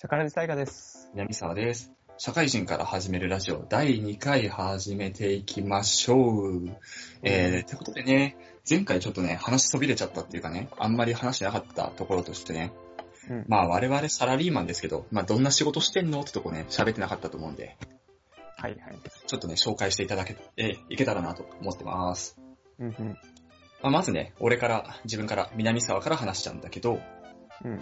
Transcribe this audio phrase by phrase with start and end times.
[0.00, 1.10] 宝地大河です。
[1.14, 1.92] 南沢です。
[2.18, 6.76] 社会人から始めるラジオ第2回始めていきましょう。
[7.22, 8.36] えー、ってことでね、
[8.68, 12.72] 前回ちょっとね、話そびれちゃったっていうかね、あんまり話してなかったところとしてね、
[13.30, 13.44] うん。
[13.48, 17.76] まあ我々サラリーマンですけど、まあどんな仕事してんのってとこね、喋ってなかったと思うんで、
[18.56, 18.98] はいはい。
[19.26, 22.38] ちょっとね、紹介していただけ、えーいけたらなと思ってます。
[22.78, 23.18] うんうん。
[23.82, 27.00] まあ、まずね、俺から、自分から、南沢から話しちゃうんだけど、
[27.64, 27.80] うん。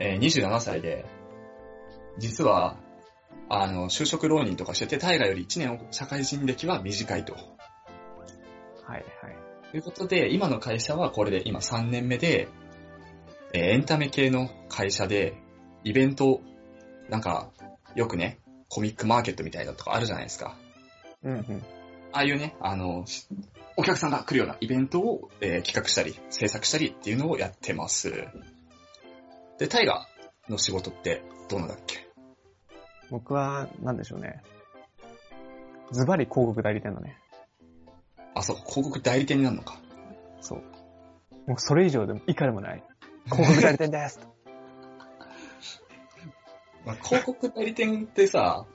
[0.00, 1.04] えー27歳で、
[2.18, 2.76] 実は、
[3.48, 7.34] あの、就職浪人とかしてて、大河より1年社会人歴は短いと。
[7.34, 7.44] はい
[8.92, 9.04] はい。
[9.70, 12.48] ということで、今の会社はこれで今3年目で、
[13.52, 15.34] えーエンタメ系の会社で、
[15.84, 16.40] イベント、
[17.08, 17.50] なんか、
[17.94, 20.56] よくね、コミックマーケットみたいなとかあるじゃないですか。
[21.22, 21.64] うんうん。
[22.12, 23.26] ああいうね、あの、し
[23.76, 28.26] お客さんが来るようなイベントを、えー企画したり、制作したりっていうのをやってます。
[29.58, 32.06] で、タイガーの仕事ってどうなんだっけ？
[33.10, 34.42] 僕は、なんでしょうね。
[35.92, 37.16] ズバリ広告代理店だね。
[38.34, 39.80] あ、そう、広告代理店になるのか。
[40.40, 40.62] そう。
[41.46, 42.82] もうそれ以上でも以下でもない。
[43.30, 44.20] 広告代理店です
[46.84, 48.66] まあ、広告代理店ってさ、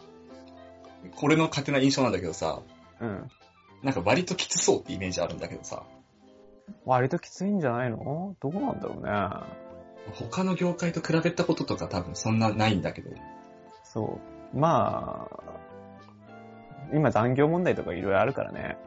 [1.15, 2.61] これの勝手な印象なんだけどさ、
[2.99, 3.27] うん。
[3.83, 5.83] なんか割ときつそうってイメージあるんだけどさ、
[6.85, 8.35] 割ときついんじゃないの？
[8.39, 9.62] どうなんだろうね。
[10.11, 13.09] 他の業界と比べたこととか多分そんなないんだけど。
[13.83, 14.19] そ
[14.53, 14.57] う。
[14.57, 15.43] まあ、
[16.93, 18.77] 今残業問題とかいろいろあるからね。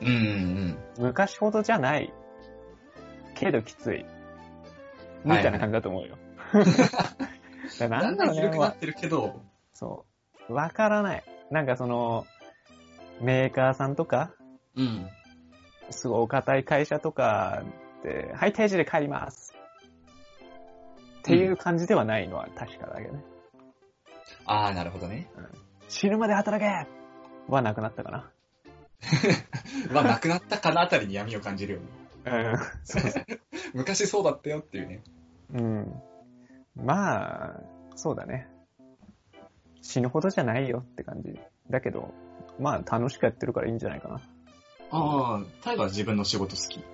[0.00, 2.12] うんうん昔ほどじゃない。
[3.34, 4.04] けどきつい。
[5.24, 6.16] みたいな感じだと思うよ。
[7.88, 9.40] なんだろうね広くなってるけど、
[9.72, 10.04] そ
[10.48, 10.54] う。
[10.54, 11.24] わからない。
[11.50, 12.26] なんかその、
[13.20, 14.32] メーカーさんとか、
[14.76, 15.08] うん。
[15.90, 17.62] すごいお堅い会社とか
[18.02, 19.51] で、はい、定時で帰ります。
[21.22, 23.24] っていう感じではないのは確かだけどね。
[24.44, 25.30] あー、なるほどね。
[25.88, 26.86] 死ぬまで働け
[27.48, 28.30] はなくなったかな。
[29.92, 31.86] まあ、なくなったかなあたりに闇を感じるよね。
[32.24, 32.58] うん。
[33.78, 35.02] 昔そうだったよっていうね。
[35.54, 36.02] うん。
[36.74, 37.60] まあ、
[37.94, 38.48] そうだね。
[39.80, 41.38] 死ぬほどじゃないよって感じ。
[41.70, 42.12] だけど、
[42.58, 44.20] まあ楽しくやってるからいいんじゃないかな。
[44.90, 46.84] ああ、タイガー自分の仕事好き。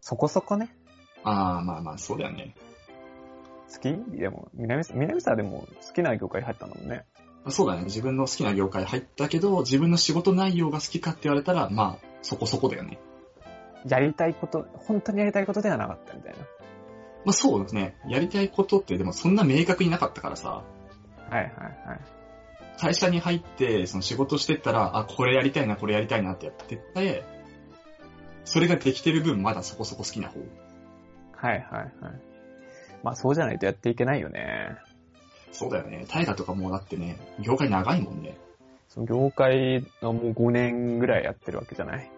[0.00, 0.74] そこそこね。
[1.22, 2.54] ああ、まあまあ、そうだよね。
[3.74, 4.18] 好き？
[4.18, 7.04] でも、南さ、南さでも好きな業界入ったんだもんね。
[7.48, 7.84] そうだね。
[7.84, 12.98] 自分の好きな業界入ったけど、自分の仕事内容が好きかって言われたら、まあ、そこそこだよね。
[13.86, 16.38] やりたいこと、本当にやりたいことではなかったみたいな。
[17.26, 17.96] まあそうですね。
[18.08, 20.62] やりたいことってでもそんな明確になかったからさ、
[21.30, 22.00] はいはいはい。
[22.78, 27.24] 会社に入って、その仕事してったら、あ、これやりたいな、これやりたいなってやってって、
[28.44, 30.40] それができてる分まだそこそこ好きな方。
[31.32, 31.92] はいはいはい。
[33.04, 34.78] まあそうじゃないとやっていけないよね。
[35.52, 36.06] そうだよね。
[36.08, 38.36] タイガーとかもうだってね、業界長いもんね。
[38.88, 42.10] その業界のもう5年ぐらいやってるわけじゃない。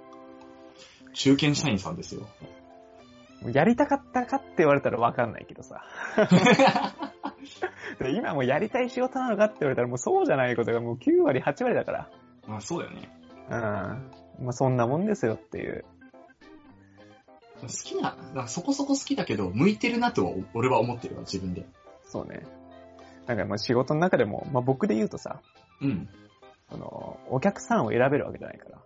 [1.12, 2.22] 中堅社員さんですよ。
[3.52, 5.82] やりたかったかって言われたらわかんないけどさ。
[7.98, 12.10] で今もうやりたい仕事なのかって言われたらもうそうじゃないことがもう9割、8割だから。
[12.46, 13.10] まあそうだよね。
[13.50, 14.44] うん。
[14.44, 15.84] まあそんなもんですよっていう。
[17.62, 21.66] 好きな、だからそこそこ好きだけど、向いてるなとは俺は思ってるわ、自分で。
[22.04, 22.46] そうね。
[23.26, 25.40] なんかまあ仕事の中でも、まあ僕で言うとさ、
[25.80, 26.08] うん。
[26.68, 28.78] あの、お客さんを選べるわけじゃないから。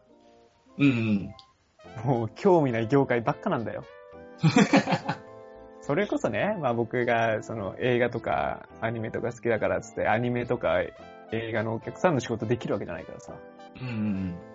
[0.78, 1.34] うんうん。
[2.04, 3.84] もう興味ない業界ばっかなんだよ。
[5.82, 10.80] それこそね、まあ僕がその映画とかアニメとか好きだからっつってアニメとか
[11.32, 13.34] 映画のお客さんの仕事できるわけじゃないからさ。
[13.80, 14.49] うんうん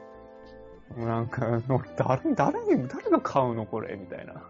[0.98, 1.62] なんか、
[1.98, 4.34] 誰、誰に、誰が買うのこれみたいな。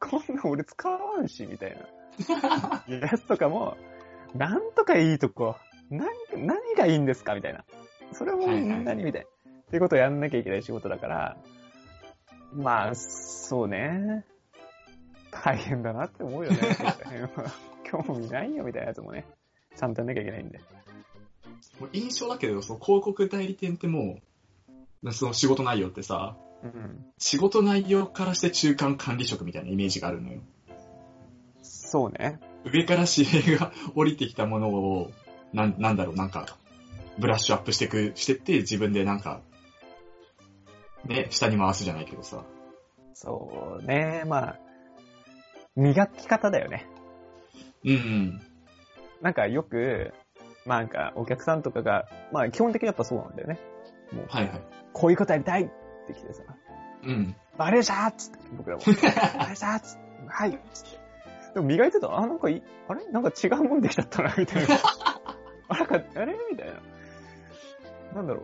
[0.00, 1.86] こんな俺使わんし、みたいな。
[2.88, 3.76] やつとかも、
[4.34, 5.56] なんとかいいとこ、
[5.90, 7.64] 何、何がいいんですかみたいな。
[8.12, 9.28] それもはいはい何みたいな。
[9.28, 9.30] っ
[9.70, 11.36] ていうことをやんなきゃいけない仕事だから、
[12.52, 14.24] まあ、そうね。
[15.30, 16.58] 大変だなって思うよね。
[17.84, 19.26] 興味ないよみたいなやつもね、
[19.76, 20.60] ちゃんとやんなきゃいけないんで。
[21.92, 24.18] 印象だけど、その広告代理店っても
[25.04, 27.06] う、その仕事内容ってさ、うん。
[27.18, 30.40] 仕事内容からして中間管理職みたいなイメージがあるのよ。
[31.62, 32.40] そうね。
[32.64, 35.12] 上から指令が降りてきたものを、
[35.52, 36.58] なん、なんだろう、なんか、
[37.18, 39.40] ブラッシュアップしていく、してって、自分でなんか、
[41.04, 42.44] ね、下に回すじゃないけどさ。
[43.14, 44.24] そうね。
[44.26, 44.58] まあ、
[45.76, 46.86] 磨き方だよね。
[47.84, 48.42] うんうん。
[49.22, 50.12] なんかよく、
[50.68, 53.58] まあなんかお客さんとかが、まあ基本的にやっぱそうなんだよね。
[54.12, 54.62] もう、はいはい。
[54.92, 55.68] こういうことやりたいっ
[56.06, 56.42] て来てさ、
[57.04, 57.34] うん。
[57.56, 58.82] わかりましたっつって、僕らも。
[58.82, 58.92] わか
[59.44, 60.98] りましたっつって、はいっつって。
[61.54, 63.06] でも磨いてたら、あ、なんかい、あれ？
[63.06, 64.76] なんか違うもんできちゃったな、みたいな。
[65.68, 66.36] あ、なんか、あれ？
[66.50, 66.74] みたいな。
[68.14, 68.42] なんだろ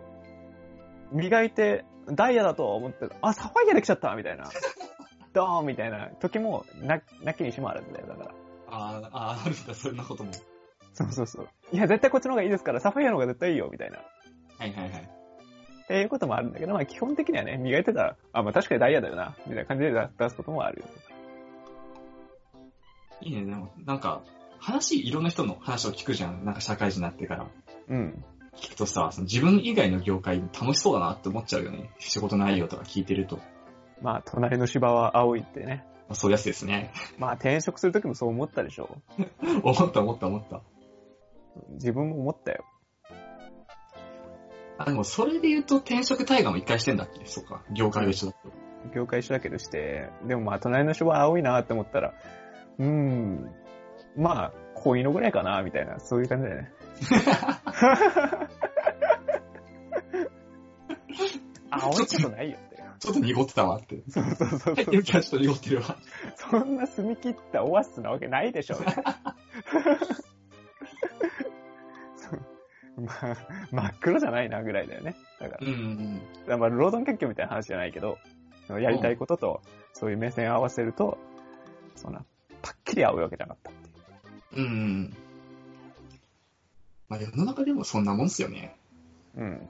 [1.12, 1.16] う。
[1.16, 4.44] 磨いて、ダイヤだと思って、あ、サファイアできちゃったみたいな。
[5.34, 8.30] ドーンみたいな時も、な、なきにしもあるんだよ、だから。
[8.68, 10.30] あーあー、あるんだ、そんなことも。
[10.94, 11.48] そうそうそう。
[11.72, 13.98] いや、絶対こっちの方がいいですから、サファイアの方が絶対いいよ、みたいな。
[14.58, 15.10] はいはいはい。
[15.84, 20.86] っていうこともあるんだけど、まあ基本的にはね、磨いてたら、あ、まあ確かにダイヤだよな、みたいな感じで出すこともあるよ。
[23.20, 24.22] いいね、でも、なんか、
[24.58, 26.44] 話、いろんな人の話を聞くじゃん。
[26.44, 27.46] なんか社会人になってから。
[27.88, 28.24] うん。
[28.56, 31.90] 聞くとさ、その自分以外の業界楽しそうだなって思っちゃうよね。
[31.98, 33.40] 仕事内容とか聞いてると。
[34.00, 35.84] まあ、隣の芝は青いってね。
[36.08, 36.92] まあそういうやつですね。
[37.18, 38.98] まあ転職するときもそう思ったでしょ。
[39.62, 40.62] 思った思った思った。
[41.70, 42.64] 自分も思ったよ。
[44.78, 47.24] あ、でもそれで言うと転職対価も一回してんだっけ？
[47.26, 47.62] そうか。
[47.72, 48.38] 業界が一緒だと。
[48.94, 52.14] 業界一緒だけどして、でもまあ隣の芝は青いなって思ったら、
[52.78, 53.50] うーん、
[54.16, 56.72] まあ、恋のぐらいかな、みたいな、そういう感じだよね。
[61.70, 62.74] 青いことないよって。
[63.00, 64.02] ちょっと濁ってたわって。
[64.08, 65.96] そうそうそうそうょっと濁ってるわ。
[66.36, 68.76] そんな澄み切ったオアシスなわけないでしょ。
[73.70, 75.16] 真っ黒じゃないなぐらいだよね。
[75.40, 78.18] だからうんうんまあ、労働結局みたいな話じゃないけど、
[78.68, 79.62] やりたいことと、
[79.92, 81.18] そういう目線を合わせると、
[81.96, 82.24] そんな、
[82.62, 83.74] パッキリ合うわけじゃなかったっ
[84.54, 84.66] ていう。
[84.66, 84.68] うん。
[84.68, 85.16] うんうん。
[87.08, 88.74] まあ世の中でもそんなもんっすよね。
[89.36, 89.68] うん。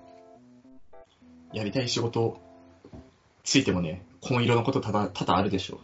[1.52, 2.40] やりたい仕事、
[3.42, 5.80] ついてもね、紺色のこと多々多々あるでしょ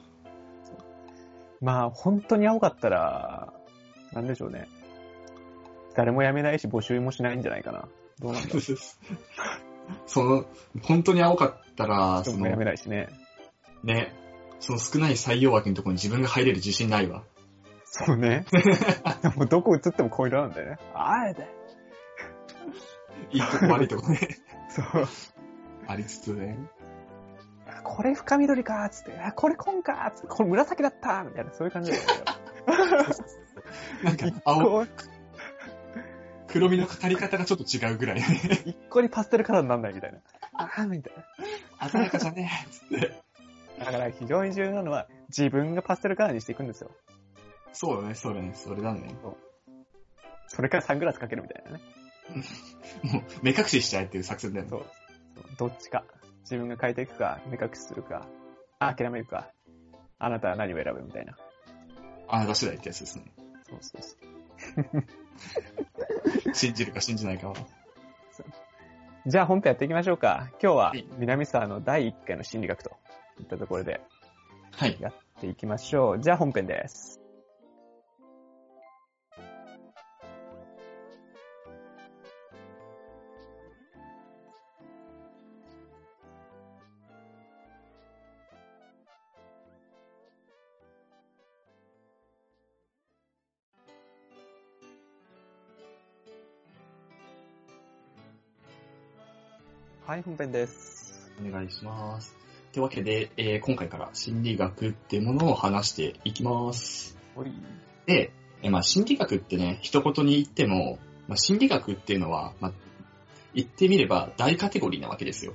[1.61, 3.53] まあ、本当に青かったら、
[4.13, 4.69] なんでしょうね。
[6.01, 7.87] 誰も辞めないし、募集もしないんじゃないかな。
[8.21, 8.63] どうなんだろう。
[10.07, 10.47] その、
[10.83, 13.09] 本当に青かったら、その辞め、ないしね。
[13.85, 14.15] ね、
[14.61, 17.23] その少ない採用枠のところに自分が入れる自信ないわ。
[17.85, 18.47] そうね。
[19.37, 20.79] もうどこ映っても恋色なんだよね。
[20.95, 21.47] あえて。
[23.33, 24.21] いいとこ悪いとこね、
[24.71, 25.07] そう。
[25.87, 26.57] ありつつね。
[27.67, 32.09] あこれ深緑かーっつって、あ、これ紺かーっつって、これ紫だったーみたいな、そういう感じだよね。
[34.03, 34.87] なんか一、青、個、
[36.53, 38.63] 黒みのかかり方がちょっと違うぐらいね。
[38.67, 40.19] 一個にパステルカラーになんないみたいな。
[40.55, 41.15] あーみたい
[41.79, 41.89] な。
[41.89, 43.23] 鮮やかじゃねえつって。
[43.79, 46.91] だから非常に重要なのは、自分がパステルカラーにしていくんですよ。
[47.73, 49.15] そうだね、そうだね、それだね。
[50.49, 51.83] それからサングラスかけるみたいなね。
[53.03, 54.71] もう、目隠ししちゃえっていう作戦だよね。
[54.71, 54.85] そう。
[55.35, 56.05] そうどっちか。
[56.43, 58.27] 自分が変えていくか、目隠しするか、
[58.81, 59.49] 諦めるか。
[60.19, 61.37] あなたは何を選ぶみたいな。
[62.29, 63.25] あなた次第ってやつですね。
[63.69, 64.40] そうそうそう。
[66.53, 67.55] 信じるか信じないかは。
[69.27, 70.49] じゃあ本編やっていきましょうか。
[70.63, 72.97] 今日ははい南沢の第1回の心理学と
[73.39, 74.01] いったところで
[74.73, 74.97] はい。
[75.01, 76.21] やっていきましょう。
[76.21, 77.20] じゃあ本編です。
[100.21, 101.33] い、本編です。
[101.45, 102.37] お願いします。
[102.73, 107.19] というわけで、えー今回から心理学っていうものを話していきます。
[108.07, 108.33] で、
[108.63, 112.73] えーまあ、心理学ってね、一言に言っても、まあ、心理学っていうのは、まあ、
[113.55, 115.55] 言ってみれば大カテゴリーなわけですよ。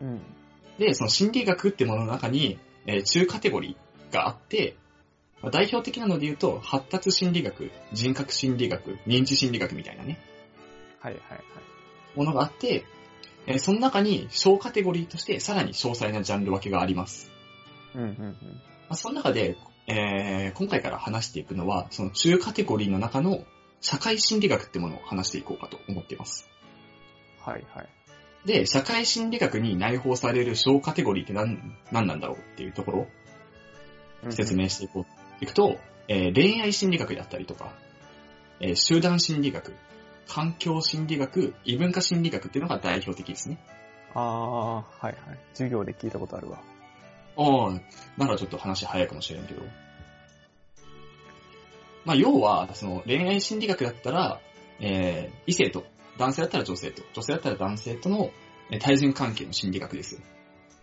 [0.00, 0.20] うん。
[0.78, 4.76] で、その心理学ってものの中に、えー中カテゴリーがあって、
[5.42, 10.18] まあ代表的なので言うと、発達心理学、人格心理学、認知心理学みたいなね、
[10.98, 11.42] はいはいはい。
[12.16, 12.84] ものがあって、
[13.48, 17.30] えーその中に小カテゴリーとしてさらに詳細なジャンル分けがあります。
[17.94, 18.36] うんうんうん。
[18.88, 23.44] まあ、その中で、えー今回から話していくのは、その中カテゴリーの中の
[23.80, 26.48] 社会心理学ってものを話していこうかと思っています。
[27.40, 27.88] はいはい。
[28.46, 31.58] で、社会心理学に内包される小カテゴリーって何
[31.90, 32.98] 何なんだろうっていうところ
[34.26, 35.06] を説明していこ
[35.40, 35.44] う。
[35.44, 35.78] いくと、
[36.08, 37.72] えー恋愛心理学であったりとか、
[38.60, 39.74] えー集団心理学、
[40.28, 43.58] 環境心理学、異文化心理学っていうのが代表的ですね。
[44.14, 45.16] ああ、はいはい。
[45.52, 46.60] 授業で聞いたことあるわ。
[47.36, 47.80] ああ、
[48.16, 49.62] ならちょっと話早いかもしれんけど。
[52.04, 54.40] まあ、要は、その恋愛心理学だったら、
[54.80, 55.84] えー異性と、
[56.18, 58.30] 男性だったら女性と、女性だったら男性との
[58.70, 60.20] えー対人関係の心理学ですよ。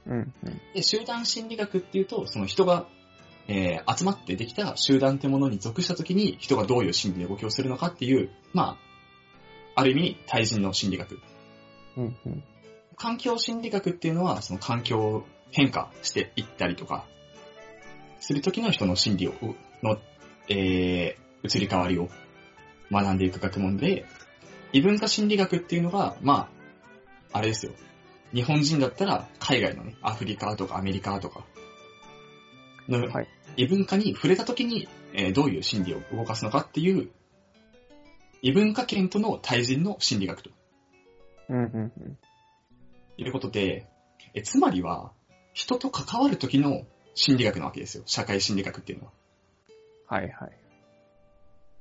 [0.07, 0.61] うんうん。
[0.73, 2.87] で、集団心理学っていうと、その人が、
[3.47, 8.94] えー集まってできた集団ってものに属したときに、人がどういう心理で動きをするのかっていう、まあ、
[9.75, 11.19] ある意味、対人の心理学。
[11.97, 12.43] うんうん。
[12.95, 17.05] 環境心理学っていうのは、その環境を変化していったりとか、
[18.19, 19.33] するときの人の心理を、
[19.83, 19.97] の、
[20.47, 22.09] えー、移り変わりを
[22.91, 24.05] 学んでいく学問で、
[24.71, 26.49] 異文化心理学っていうのが、ま
[27.31, 27.73] あ、あれですよ。
[28.33, 31.45] 日本人だったら海外のね、アフリカとかアメリカとか
[32.89, 33.27] のはい
[33.57, 37.09] 異文化に触れたときに、えーどういう心理を動かすのかっていう、
[38.45, 40.51] 異文化圏との対人の心理学と
[41.49, 42.17] うんうんうん。
[43.17, 43.87] いうことで、
[44.35, 45.11] えつまりは、
[45.53, 46.83] 人と関わるときの
[47.15, 48.03] 心理学なわけですよ。
[48.05, 49.11] 社会心理学っていうのは。
[50.07, 50.51] はいはい。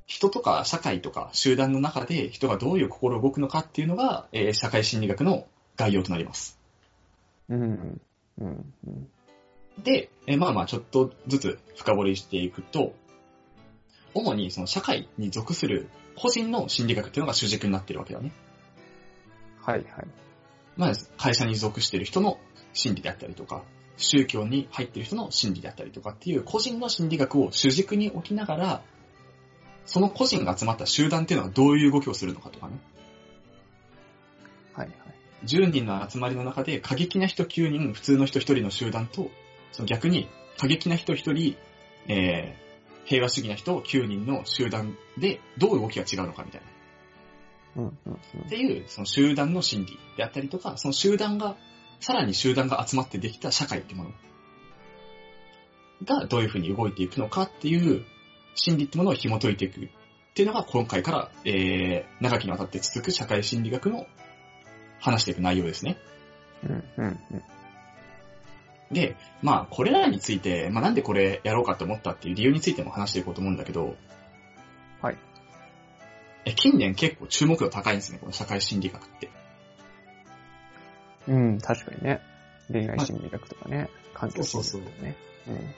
[0.06, 6.59] 人とか社会とか集団の中で人がどういう心動くのかっていうのが、えー社会心理学の概要となります。
[7.50, 8.00] うんうん。
[8.38, 9.09] うんうん。
[9.83, 12.94] で、えーまあまあちょっとずつ深掘りしていくと、
[14.14, 18.33] 主にその社会に属する個人の心理学っていうのが主軸になってるわけだね。
[19.61, 20.06] はいはい。
[20.76, 22.38] まあ会社に属している人の
[22.73, 23.62] 心理であったりとか、
[23.97, 28.83] 宗教に入っている人の心理であったりとかっていう個人の心理学を主軸に置きながら、
[29.87, 32.75] その個人が集まった集団っていうのはどういう動きをするのかとかね。
[34.73, 34.97] はいはい。
[35.44, 39.30] 10人の集まりの中で過激な人9人、普通の人1人の集団と、
[39.73, 40.28] その逆に
[40.59, 41.56] 過激な人1人、
[42.09, 42.63] えー、
[43.04, 47.82] 平和主義な人9人の集団でどう動きが違うのかみたいな。
[47.82, 48.14] うんうん
[48.46, 51.56] っていう、その集団の心理であったりとか、その集団が、
[52.00, 54.11] さらに集団が集まってできた社会ってもの
[56.04, 58.04] がどういうふうに動いていくのかっていう
[58.54, 59.88] 心理ってものを紐解いていくっ
[60.34, 64.06] ていうのが今回から、えー、長きにわたって続く社会心理学の
[65.00, 65.96] 話していく内容ですね。
[66.64, 66.70] うん。
[66.70, 67.42] うんうんうん。
[68.91, 73.97] で、まあ、これらについて、まあ、なんでこれやろうかと思ったっていう理由についても話していこうと思うんだけど、
[75.00, 75.19] はい。
[76.47, 79.31] え近年結構注目度高いんですね、この社会心理学って。
[81.26, 82.21] うん、確かにね。
[82.71, 83.88] 恋愛心理学とかね。
[84.12, 85.17] 環境心理そうそう学とかね。
[85.49, 85.75] うん。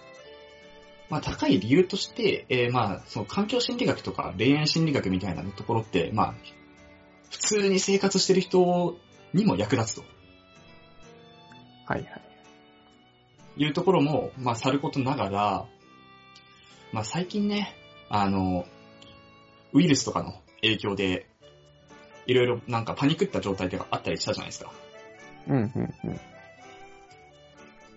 [1.09, 6.35] まあ、高い理由として、えーまあ、その環境心理学とか恋愛心理学みたいなところって、まあ、
[7.31, 8.97] 普通に生活してる人
[9.33, 10.05] にも役立つと
[11.87, 12.26] はいはい。
[13.57, 15.67] いうところも、まあ、さることながら、
[16.93, 17.75] まあ、最近ね、
[18.09, 18.67] あの、
[19.73, 21.27] ウイルスとかの影響で、
[22.27, 24.73] いろいろなんかパニックった状態とかあったりしたじゃないですか。
[25.49, 26.21] うんうんうん。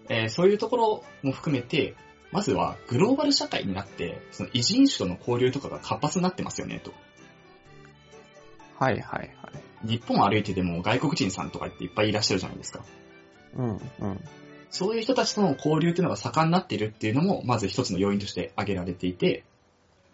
[0.09, 1.95] えーそういうところも含めて、
[2.31, 6.93] まずはグローバル社会になって、その異人種との交流とかが活発になってますよね、と。
[8.77, 9.51] はいはいは
[9.83, 9.87] い。
[9.87, 12.85] 日本歩いてても外国人さんとかっていっぱいいらっしゃるじゃないですか。
[13.55, 14.23] うんうん。
[14.69, 19.43] そういう人たちとの交流っていうのが盛んになっているっていうのも、まず一つの要因として挙げられていて、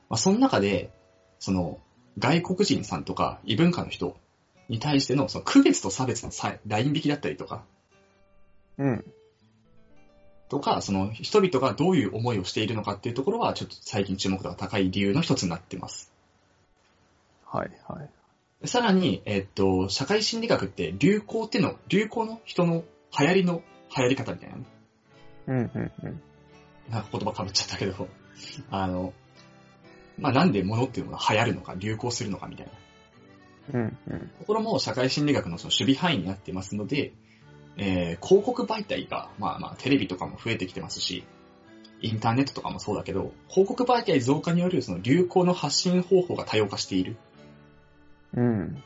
[0.10, 0.92] まあ、その中で、
[1.40, 1.80] その、
[2.18, 4.16] 外国人さんとか異文化の人
[4.70, 7.66] に対してのその区別と差別のさライン引きだったりとか、
[8.78, 9.06] うん。
[10.48, 16.14] とか、その人々がどういう思いをしているのかっていうところは、ちょっと最近注目度が高い理由の一つになってます。
[17.46, 18.02] はいは
[18.64, 18.68] い。
[18.68, 22.84] さらに、えっと、社会心理学って流行っての、流行の人の
[23.18, 23.62] 流行りの
[23.98, 24.66] 流行り方みたいなね。
[25.48, 26.22] うんうんうん。
[26.90, 28.08] なんか言葉かぶっちゃったけど、
[28.70, 29.14] あの、
[30.18, 32.72] まあ、なんで物っていうのが流行るのか、流行するのかみたいな
[33.74, 34.20] うんうん。
[34.40, 37.14] ところも社会心理学のその守備範囲になってますので、
[37.78, 41.26] えー広告媒体が、まあまあ、テレビとかも増えてきてますし、
[42.02, 47.18] インターネットとかもそうだけど、広告媒体増加によるその流行の発信方法が多様化している
[48.36, 48.44] うん。
[48.44, 48.82] うん。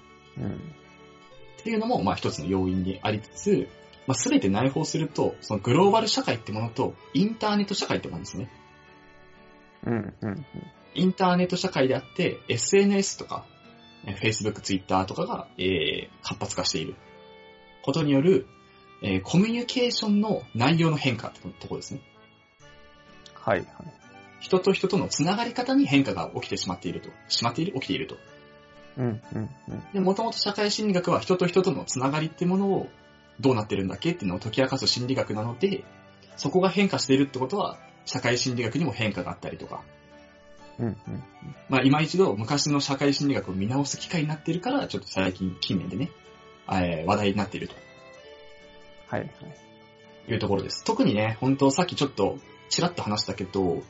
[1.59, 3.67] っていうのも、まあ一つの要因にありつつ、
[4.09, 8.49] まあすべて内包すると、そのグローバル社会ってものと、インターネット社会ってものですね。
[9.85, 10.45] うんうん
[10.95, 13.45] インターネット社会であって、SNS とか、
[14.07, 16.95] えー Facebook、Twitter とかが、えー活発化している
[17.83, 18.47] ことによる、
[19.03, 22.01] えーコミュニケーションの内容の変化ってところですね。
[23.35, 23.67] はいはい。
[24.39, 27.11] 人と人とのつながり方に変化が起きてしまっていると。
[27.27, 28.17] しまっている起きていると。
[28.97, 29.83] うんうんうん。
[29.93, 32.89] で、もともと社会心理学は人と人とのつながりってものを
[33.39, 35.83] どうなってるんだっけっていうのを解き明かす心理学なので、
[36.37, 39.83] そこが変化しているってことは、社会心理学にも変化があったりとか、
[40.79, 40.95] うんうん。
[41.67, 46.11] まあ今一度昔の社会心理学を見直す機会になっているから、ちょっと最近、近年でね、
[46.71, 47.75] えー話題になっていると
[49.07, 49.31] はいはい。
[50.31, 50.83] いうところです。
[50.83, 52.37] 特にね、本当さっきちょっと
[52.69, 53.83] ちらっと話したけど、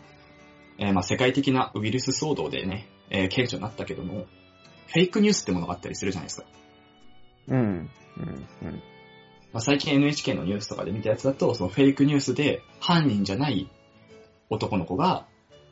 [0.77, 4.25] えーまあ世界的なウイルス騒動でね、えー顕著になったけども、
[4.88, 6.48] フェイクニュースってものがあったりするじゃないですか。
[7.50, 7.58] うん。
[7.58, 8.82] うんうん。
[9.51, 13.70] まあ、最近 NHK のニュースとかで見たやつだと、そのフェイクニュースで犯人じゃない
[14.50, 15.25] 男の子が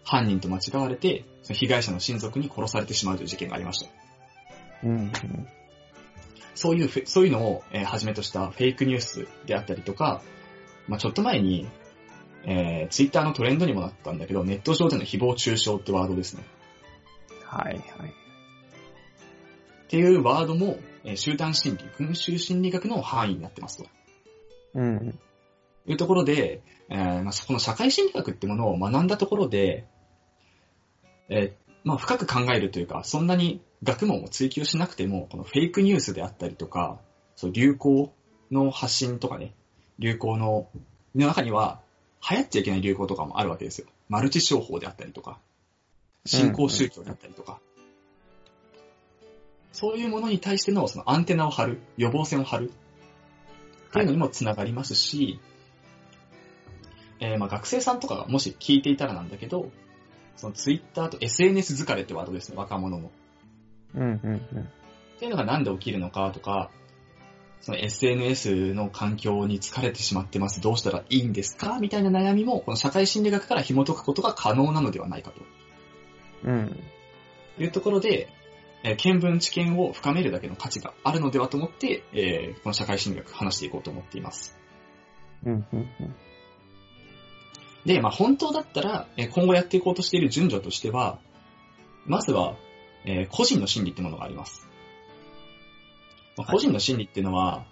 [0.04, 3.90] 犯人と間違われて、その被害者の親族に殺されてしまうという事件がありました。
[4.84, 5.12] うんうん。
[6.56, 10.22] そういうそういうのを、えーはじめとしたフェイクニュースであったりとか、
[10.88, 11.68] まあ、ちょっと前に、
[12.46, 16.44] えー、ツイッターのトレンドにもなったんだけど、ネット上での誹謗中傷ってワードですね。
[17.44, 17.84] はい、はい。
[17.84, 17.84] っ
[19.90, 23.90] ていうワードも、えー集団心理、群衆心理学の範囲になってますと。
[24.76, 25.20] うん。
[25.86, 29.86] いうところで、えーまあ、そこの社会心理学ってものを学んだところで、
[31.30, 37.00] えーまあ、深く考えるというか、そんなに学問を追求しなくても、このフェイクニュースであったりとか、
[37.36, 38.14] そう流行
[38.52, 39.54] の発信とかね、
[40.00, 40.68] 流行の
[41.16, 41.82] の中には、
[42.30, 43.88] 流行っちゃいけない流行とかもあるわけですよ。
[44.10, 45.40] マルチ商法であったりとか、
[46.26, 47.60] 新興宗教であったりとか。
[49.80, 52.72] そういうものに対してのそのアンテナを張る、予防線を張る
[53.90, 55.40] っていうのにもつながりますし、
[57.20, 59.70] えーまあ学生さんとかがもし聞いていたらなんだけど、
[60.36, 63.12] そのツイッターと SNS 疲れってワードですね、若者の。
[63.94, 64.38] うん、うん、うん。
[64.38, 64.40] っ
[65.20, 66.72] ていうのがなんで起きるのかとか、
[67.62, 71.78] その SNS の環境に疲れてしまってます、どうしたらいいんですか？
[71.80, 75.42] みたいな悩みも、この社会心理学から紐解くことが可能なのではないかと
[76.46, 76.80] うん。
[77.60, 78.30] いうところで、
[78.84, 84.58] えー見聞知見を深めるだけの価値があるのではと思って、えーこの社会心理学話していこうと思っています。
[85.46, 85.88] うん、うん、
[87.86, 91.20] で、まあ本当だったら、えー今後やっていこうとしている順序としては、
[92.06, 92.56] まずは、
[93.06, 94.68] えー個人の心理ってものがあります。
[96.38, 97.66] まあ個人の心理っていうのは、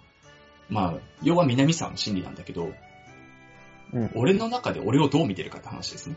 [0.68, 2.72] まあ、要は南さんの心理なんだけど、
[3.92, 4.10] うん。
[4.16, 6.16] 俺の中で俺をどう見てるかって話ですね。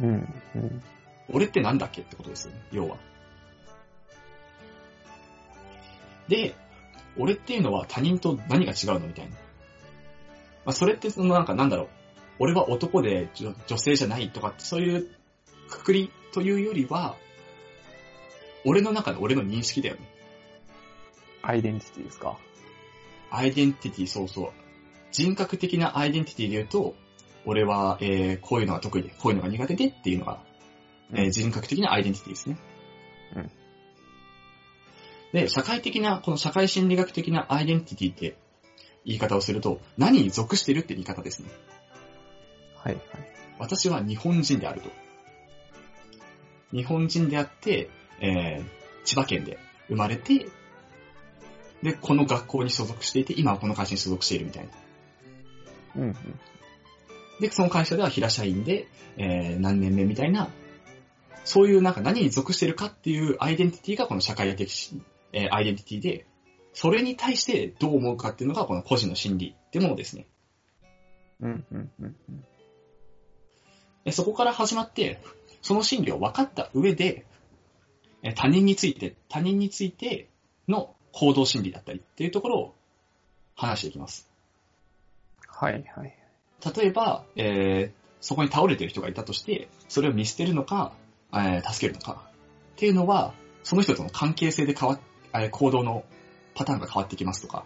[0.00, 0.82] うん、うん。
[1.28, 2.96] 俺ってなんだっけってことですよね、要は。
[6.30, 6.54] で、
[7.18, 9.32] 俺っていうのは他人と何が違うのみたいな。
[9.32, 9.36] ま
[10.66, 11.88] あ、それってそのなんかなんだろう。
[12.38, 15.10] 俺は男で女女性じゃないとかってそういう
[15.68, 17.16] くくりというよりは、
[18.64, 20.02] 俺の中で俺の認識だよね。
[21.42, 22.38] アイデンティティですか？
[23.30, 24.50] アイデンティティ、そうそう。
[25.12, 26.94] 人格的なアイデンティティで言うと、
[27.44, 30.42] 俺は、えー、こういうのが得意で、こういうのが苦手でっていうのが、
[31.12, 32.56] えー人格的なアイデンティティですね。
[33.36, 33.50] うん
[35.32, 38.36] で、社会的な、この社会心理学的なアイデンティティって
[39.04, 41.50] 言い方をすると、何に属してるって言い方ですね。
[42.76, 43.04] はい、はい。
[43.58, 44.90] 私は日本人であると。
[46.72, 47.90] 日本人であって、
[48.20, 48.64] えー、
[49.04, 50.48] 千葉県で生まれて、
[51.82, 54.70] で、この学校に所属していて、今はこの会社に所属しているみたいな。
[55.96, 56.14] うん、うん。
[57.40, 60.50] で、その会社では平社員で、えー、何年目みたいな、
[61.44, 65.00] そういうなんか何に属してるかっていうアイデンティティがこの社会的し、
[65.32, 66.26] えーアイデンティティで、
[66.72, 70.26] それに対してどう思うかっていうのがこの個人の心理ってものですね。
[71.40, 72.16] うん、うん、うん。
[74.04, 75.20] でそこから始まって、
[75.62, 77.26] その心理を分かった上で、
[78.22, 80.28] えー他人について、他人について
[80.68, 82.74] の行動心理だったりっていうところを
[83.56, 84.30] 話していきます。
[85.46, 86.16] はい、はい。
[86.76, 90.92] 例えば、えーそこに倒れてる人がいたとして、それを見捨てるのか、
[91.32, 92.30] えー助けるのか。
[92.72, 95.00] っていうのは、その人との関係性で変わっ、
[95.34, 96.04] えー行動の
[96.54, 97.64] パターンが変わってきますとか、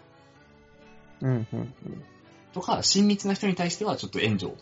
[1.21, 1.73] うん、うん、
[2.53, 4.53] とか、親密な人に対してはちょっと援助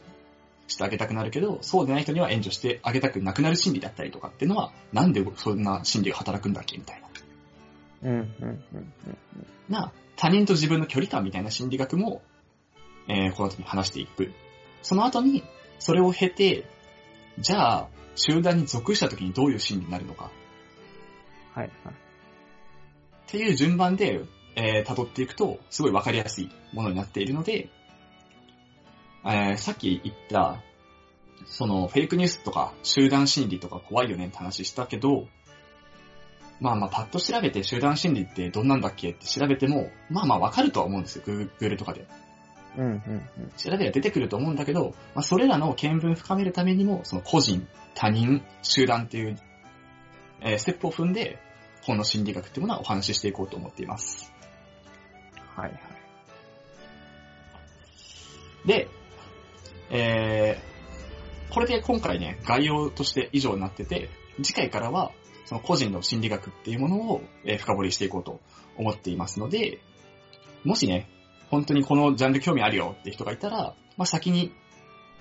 [0.67, 8.09] してあげたくなるけど、そうでない人には援助してあげたくなくなる心理だったりとかっていうのは、なんでそんな心理が働くんだっけみたいな。
[8.09, 8.17] うん。
[8.19, 8.93] うん、うん、うん。
[9.69, 12.21] な、他人と自分の距離感みたいな心理学も、
[13.07, 14.31] えーこの後に話していく。
[14.81, 15.43] その後に、
[15.79, 16.65] それを経て、
[17.39, 20.31] じゃあ、集団に属した時にどういう心理になるのか
[21.53, 21.93] はい、はい。
[23.27, 24.21] っていう順番で、
[24.55, 27.69] えー辿っていくと、すごいわかりやすいものになっているので、
[29.25, 30.61] えーさっき言った、
[31.45, 35.27] そのフェイクニュースとか集団心理とか怖いよねって話したけど、
[36.61, 39.09] まあまあパッと調べて集団心理ってどんなんだっけ？
[39.11, 42.07] って調べても、まあまあわかるとは思うんですよ、Google とかで。
[42.77, 43.01] うん、うん、
[43.57, 49.37] 調べれば出てくると思うんだけど、まあ、それらの見聞深めるためにも、その個人、他人、集団っていう、
[50.41, 51.39] えーステップを踏んで、
[51.85, 54.33] 本の心理学っていうものはお話ししていこうと思っています。
[55.55, 55.79] はい、はい。
[58.65, 58.87] で、
[59.89, 64.09] えー、これで今回ね、概要として以上になってて、
[64.41, 65.11] 次回からは、
[65.45, 68.39] その個人の心理学っていうものを、えー深掘りしていこうと
[68.77, 69.79] 思っていますので、
[70.63, 71.09] もしね、
[71.49, 74.53] 本当にこのジャンル興味あるよって人がいたら、まあ、先に、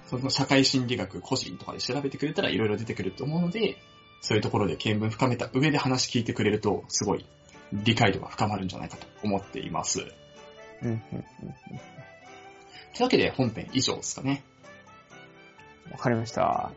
[0.07, 3.77] その社会心理学個人とかで調べてくれたら色々出てくると思うので、
[4.23, 7.27] そういうところで見聞深めた上で話聞いてくれると、すごい
[7.73, 10.07] 理解度が深まるんじゃないかと思っています。
[10.81, 11.03] うん、うん、うん。
[11.11, 14.45] というわけで本編以上ですかね。
[15.91, 16.71] わかりました。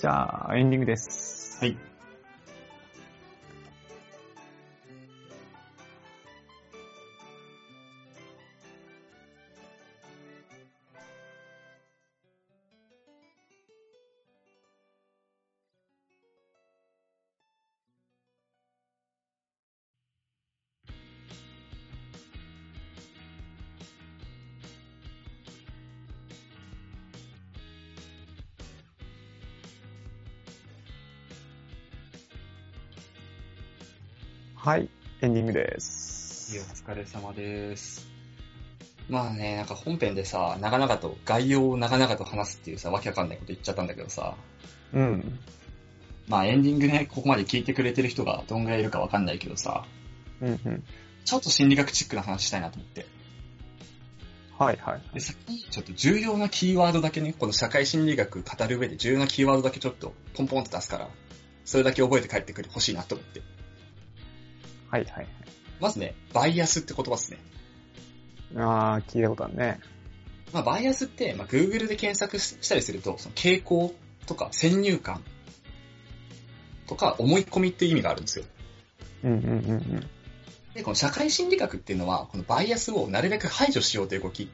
[0.00, 1.58] じゃあ、エンディングです。
[1.60, 1.87] はい。
[34.68, 34.90] はい、
[35.22, 36.58] エンディングでいや、す。
[36.58, 38.06] お疲れ様です。
[39.08, 44.34] まあね、なんか本編でさ、長々と、概要を長々と話すっていうさ、わけわかんないこと言っちゃったんだけどさ、
[44.92, 45.38] うん。
[46.26, 49.86] まあエンディングね、ここまで聞いてくれてる人がどんぐらいいるかわかんないけどさ、
[50.42, 50.84] うんうん。
[51.24, 53.06] ちょっと心理学チックな話したいなと思って。
[54.58, 55.14] はいはい。
[55.14, 61.08] で、先にちょっと重要なキーワードだけね、この社会心理学語る上で重要なキーワードだけちょっとポンポンって出すから、
[61.64, 63.40] それだけ覚えて帰ってくるほしいなと思って。
[64.90, 65.26] はいはい。
[65.80, 67.38] まずね、バイアスって言葉ですね。
[68.56, 69.80] あー、聞いたことあるね。
[70.52, 73.94] まあ、バイアスって、まあ、Google で検索したりすると、その傾向
[74.26, 75.22] とか先入観
[76.86, 78.44] とか思い込みっていう意味があるんですよ。
[79.24, 80.10] うんうんうんうん。
[80.74, 84.50] で、この社会心理学っていうのは、このバイアスをなるべく排除しようという動き。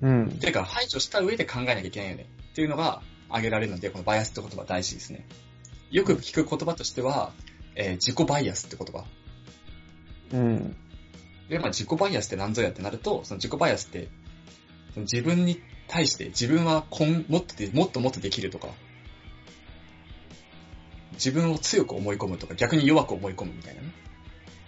[0.00, 0.30] うん。
[0.38, 2.26] ていうか、排除した上で考えなきゃいけないよね。
[2.52, 5.26] っていうのが挙げられるので、このバイアスって言葉大事ですね。
[5.90, 7.32] よく聞く言葉としては、
[7.78, 9.06] えー自己バイアスって言葉。
[10.32, 10.76] うん。
[11.48, 14.08] で、まあ、自己バイアスって何ぞやってなると、その自己バイアスって、
[14.92, 18.68] その自分に対して自分はこんもっとでもっともっとできるとか、
[21.12, 23.88] 自分を強く思い込むとか、逆に弱く思い込むみたいなね。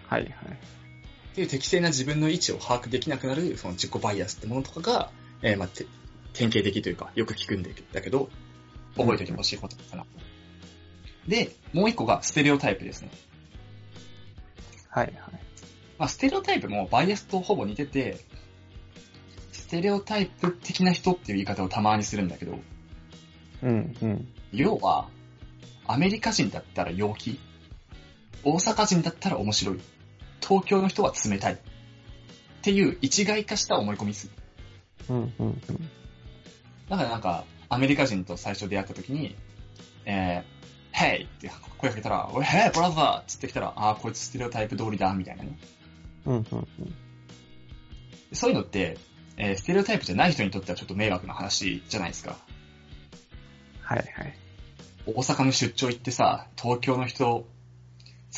[0.07, 0.31] はいはい。
[0.31, 5.11] っていう適正な自分の位置を把握できなくなる、その自己バイアスってものとかが、
[5.43, 5.87] えーまあ、て
[6.33, 8.31] 典型的というか、よく聞くんだけど、
[8.97, 10.07] 覚えておいてほしいことかな。
[11.31, 13.11] で、もう一個がステレオタイプですね。
[14.89, 15.17] はいはい。
[15.97, 18.19] まあ、ステレオタイプもバイアスとほぼ似てて、
[19.53, 22.59] ステレオタイプ的な人っていう言い方をたまにするんだけど、
[23.63, 24.29] うんうん。
[24.53, 25.09] 要は、
[25.87, 27.39] アメリカ人だったら陽気、
[28.43, 29.81] 大阪人だったら面白い、
[30.43, 31.59] 東京の人は冷たい、っ
[32.63, 34.31] ていう一概化した思い込みです。
[35.09, 35.61] うんうんうん。
[36.89, 39.37] だからなんか、アメリカ人と最初出会った時に、
[40.05, 40.60] えー、
[40.93, 41.27] Hey!
[41.27, 43.21] って声かけたら、おい、Hey, brother!
[43.21, 45.59] ってってきたら、ああ、こいつステレオタイプ通りだ、みたいなね。
[46.27, 46.95] うんうんうん。
[48.33, 48.99] そういうのって、
[49.37, 52.37] えーステレオタイプじゃない人にとってはちょっと迷惑な話じゃないですか。
[53.81, 54.35] はいはい。
[55.07, 57.47] 大阪の出張行ってさ、東京の人、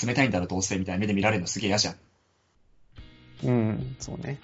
[0.07, 1.97] 冷たいんだろどうせみたいな目で見られるのすげえ嫌じゃん。
[3.45, 4.39] うん、そうね。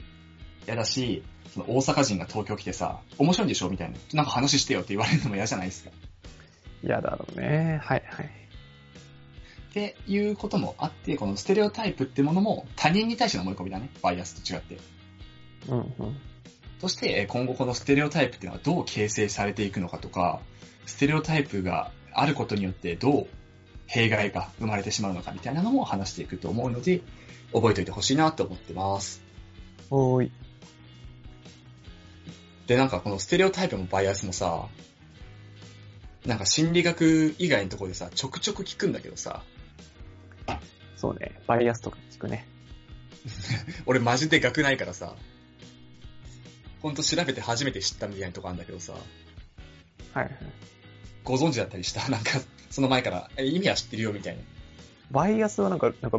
[0.66, 1.23] 嫌だし、
[1.55, 3.97] その大阪人が東京来てさ、面白いんでしょみたいな。
[4.12, 5.90] なんか話してよって言われるのも嫌じゃないですか。
[6.83, 7.81] 嫌だろうね。
[7.83, 8.27] はいはい。
[8.27, 13.91] っていうこともあって、このステレオタイプってものも他人に対しての思い込みだね。
[14.03, 14.79] バイアスと違って。
[15.69, 16.17] うんうん。
[16.81, 20.41] そして、えー今後このステレオタイプっていうのはどう形成されていくのかとか、
[20.87, 23.27] ステレオタイプがあることによってどう
[23.87, 27.03] 弊害が生まれてしまうのかみたいなのも話していくと思うので、
[27.53, 29.23] 覚えておいてほしいなと思ってます。
[29.91, 30.33] おーい。
[32.67, 34.69] で、なんかこのステレオタイプもバイアスもさ、
[36.29, 39.43] なんか心理学以外のところでさ、ちょくちょく聞くんだけどさ、
[40.95, 41.41] そうね。
[41.47, 42.47] バイアスとか聞くね。
[43.87, 45.17] 俺マジで学ないからさ、
[46.83, 48.99] ほんと調べて初めて知ったみたいなとこあるんだけどさ、は
[50.21, 50.37] いはい。
[51.25, 52.07] ご存知だったりした？
[52.12, 52.33] なんか、
[52.69, 54.43] その前から、え意味は知ってるよみたいな。
[55.11, 56.19] バイアスはなんか、なんか、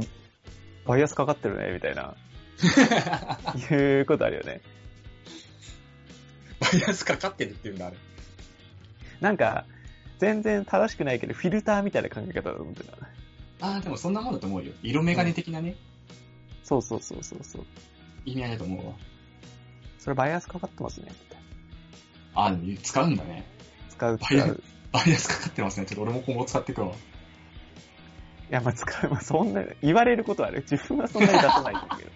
[0.88, 2.15] バイアスかかってるね、みたいな、
[3.72, 4.62] いうことあるよね。
[6.60, 7.98] バイアスかかってるっていうんだ、あれ。
[9.22, 9.65] なんか、
[10.19, 12.93] 全然正しくないけど、フィルターみたいな考え方だと思ってた。
[13.62, 14.71] ああ、でもそんなもんだと思うよ。
[14.84, 15.75] 色眼鏡的なね、
[16.63, 17.65] そうそうそうそうそう。
[18.25, 18.93] 意味合いだと思うわ。
[19.97, 21.12] それバイアスかかってますね。
[22.36, 23.43] ああ、使うんだね。
[23.89, 24.63] 使う、バイアう。
[24.91, 25.86] バイアスかかってますね。
[25.88, 26.88] ちょっと俺も今後使ってくわ。
[26.88, 26.91] い
[28.49, 30.62] や、まあ、使う、まあ、そんな、言われることはある。
[30.69, 32.12] 自分はそんなに出さないんだけど。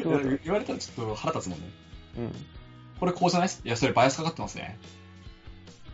[0.02, 1.66] そう言われたらちょっと腹立つもんね。
[2.18, 2.32] うん。
[2.98, 3.48] これこうじゃない？
[3.48, 4.78] っすいや、それバイアスかかってますね。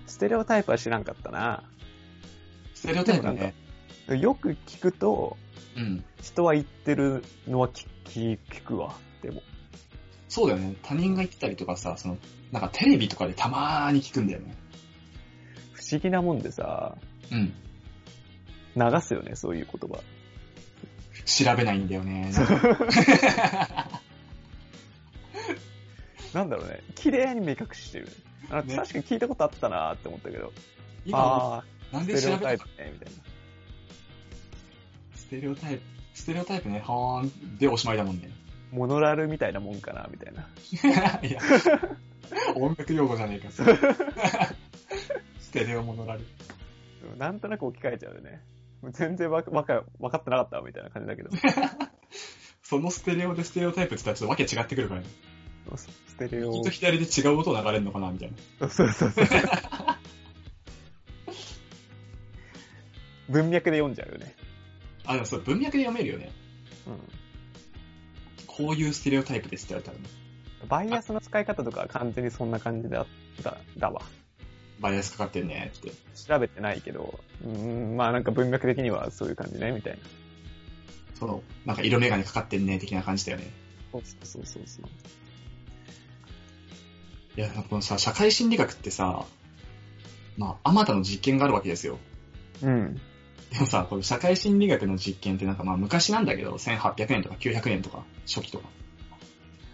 [0.07, 1.63] ステレオタイプは知らんかったな。
[2.75, 3.55] ステレオタイプね。
[4.09, 5.37] よく聞くと、
[5.77, 6.05] うん。
[6.23, 8.95] 人は言ってるのは聞聞聞くわ。
[9.23, 9.43] でも。
[10.29, 10.77] そうだよね。
[10.83, 12.19] 他人が言ってたりとかさ、その、
[12.53, 14.55] なんかテレビとかでたまーに聞くんだよね。
[15.73, 16.97] 不思議なもんでさ、
[17.31, 17.53] うん。
[18.77, 19.99] 流すよね、そういう言葉。
[21.25, 22.31] 調べないんだよね。
[26.33, 26.83] なんだろうね。
[26.95, 28.09] 綺麗に目隠ししてる。
[28.51, 30.53] あね確かに聞いたことあったなーって思ったけど。
[31.05, 33.23] 今、ああ、なんでステレオ調べたかタイプね、みたいな。
[35.15, 35.83] ステレオタイプ、
[36.15, 38.31] ステレオタイプね、はーんでおしまいだもんね。
[38.73, 40.49] モノラルみたいなもんかな、みたいな。
[41.27, 41.41] いや、
[42.57, 43.51] 音楽用語じゃねえか。
[45.41, 46.21] ステレオモノラル。
[46.21, 48.43] うんなんとなく置き換えちゃうよね。
[48.91, 51.31] 全然わかわか分かってなかったわみたいな感じだけど。
[52.63, 55.07] そのステレオでステレオタイプって言ったらちょっとわけ違ってくるからね。
[55.77, 56.63] ステレオ右。
[56.63, 58.69] と左で違う音流れるのかなみたいな。
[58.69, 59.27] そうそうそう。
[63.29, 64.35] 文脈で読んじゃうよね。
[65.05, 66.31] あ、でもそう、文脈で読めるよね。
[66.87, 67.01] うん。
[68.47, 70.05] こういうステレオタイプですって言われたらね。
[70.69, 73.07] バイアスの使い方とかは完全にそんな感じだっ
[73.43, 74.03] た、だわ。
[74.81, 75.91] バイアスかかってんねって。
[76.15, 79.99] 調べてないけど、うーん、まあなんか文脈的にはそういう感じね、みたいな。
[81.19, 83.51] その、なんか色眼鏡かかってんね的な感じだよね。
[83.93, 84.85] そうそうそうそう。
[87.37, 89.27] いや、このさ、社会心理学ってさ、
[90.37, 91.99] まあ、あまたの実験があるわけですよ。
[92.63, 93.01] うん。
[93.53, 98.69] でもさ、この社会心理学の実験ってなんかまあ昔なんだけど、1800年とか900年とか、初期とか、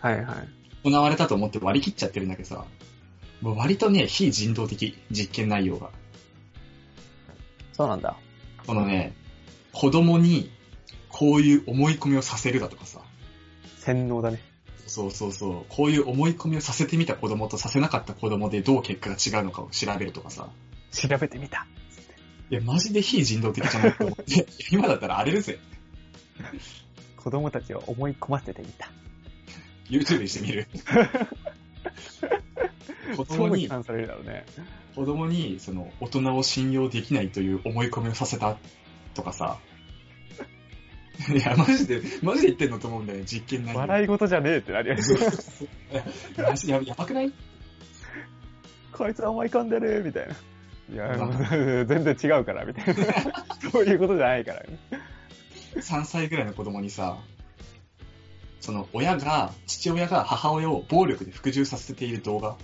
[0.01, 0.49] はいはい。
[0.85, 2.65] 行われたと思って割り切っちゃってるんだけどさ、
[3.41, 5.91] もう割とね、非人道的実験内容が。
[7.73, 8.17] そうなんだ。
[8.67, 9.15] このね、
[9.73, 10.51] 子供に
[11.09, 13.01] こういう思い込みをさせるだとかさ、
[13.79, 14.41] 洗脳だね。
[14.93, 20.51] そうそうそう、こういう思い込みをさせてみた子供とさせなかった子供でどう結果が違うのかを調べるとかさ、
[20.91, 21.67] 調べてみた。
[22.51, 25.59] いや、マジで非人道的じゃないと思って、今だったら荒れるぜ。
[27.17, 28.91] 子供たちを思い込ませてみた。
[29.89, 30.69] YouTube にしてみる。
[33.17, 34.45] 子供にされるだろうね。
[34.95, 38.59] 子供に、その、大人を信用できないという思い込みをさせた
[39.15, 39.59] とかさ。
[41.35, 43.81] いや、マジで、マジで言ってんのと思うんだよね、実験内容。
[43.81, 45.03] 笑い事じゃねえってなるよね。
[46.39, 47.33] マ ジややばくない？
[48.93, 50.35] こいつ甘いかんでるみたいな。
[50.93, 51.17] いや、
[51.87, 53.05] 全然違うから、みたいな。
[53.71, 54.79] そういうことじゃないからね。
[55.77, 57.19] ?3 歳ぐらいの子供にさ、
[58.61, 62.57] その、親が、父親が母親を暴力で服従させている動画。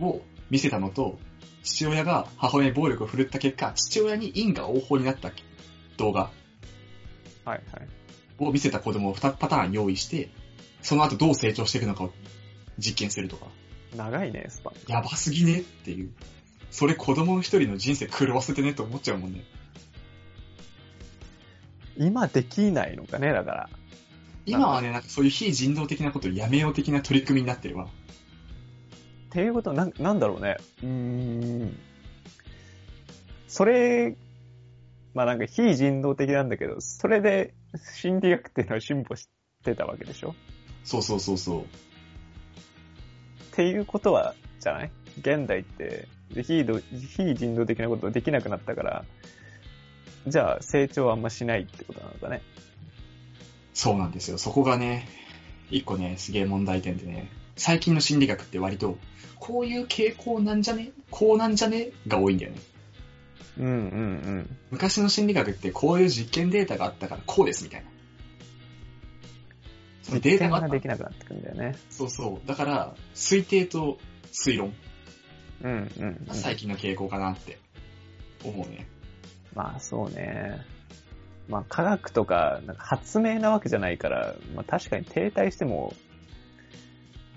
[0.00, 1.18] を見せたのと、
[1.62, 5.30] 父親が母親に暴力を振るった結果、父親に因果応報になった
[6.00, 6.30] 動画
[7.44, 7.62] はいはい。
[8.38, 10.30] を見せた子供を2パターン用意して、
[10.82, 12.10] その後どう成長していくのかを
[12.78, 13.46] 実験するとか、
[13.96, 14.92] 長いね、スパン。
[14.92, 16.12] やばすぎねっていう。
[16.70, 19.44] それ子供の一人の人生狂わせてねと思っちゃうもんね。
[21.96, 23.70] 今できないのかね、だから。
[24.46, 27.84] 今はね、なんかそういう非人道的なことをやめよう的な取り組みになってるわ。
[27.84, 27.88] っ
[29.30, 30.56] ていうことは、なん、なんだろうね。
[30.82, 31.78] うーん。
[33.48, 34.16] それ、
[35.14, 37.54] まあなんか非人道的なんだけど、それで
[37.94, 39.28] 心理学っていうのは進歩し
[39.64, 40.34] てたわけでしょ？
[40.84, 41.60] そうそうそうそう。
[41.62, 41.64] っ
[43.52, 44.90] ていうことは、じゃない？
[45.18, 46.06] 現代って
[46.42, 49.04] 非ど非人道的なことできなくなったから、
[50.26, 52.42] じゃあ成長はあんましないってことなのかね？
[53.74, 54.38] そうなんですよ。
[54.38, 55.08] そこがね、
[55.70, 58.98] 一個ね、すげえ問題点でね、最近の心理学って割と、
[59.38, 60.90] こういう傾向なんじゃね？
[61.10, 61.90] こうなんじゃね？
[62.06, 62.58] が多いんだよね。
[63.58, 63.74] うんうんう
[64.40, 64.56] ん。
[64.70, 67.90] 昔の心理学ってこういう実験データがあったからこうですみたいな。
[70.02, 71.76] そのデータがあったできなくなってくんだよね。
[71.90, 72.48] そうそう。
[72.48, 73.98] だから、推定と
[74.32, 74.74] 推論
[75.62, 76.26] うんうん、うん。
[76.26, 77.58] が最近の傾向かなって
[78.44, 78.88] 思うね。
[79.54, 80.64] まあそうね。
[81.48, 85.94] まあ科学とか、なんか発明なわけじゃないから、まあ確かに停滞しても、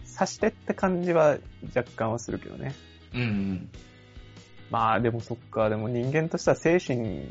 [0.05, 1.37] さしてって感じは
[1.75, 2.75] 若干はするけどね。
[3.13, 3.69] うんうん。
[4.73, 7.27] まあでもそっか、でも人間としては精神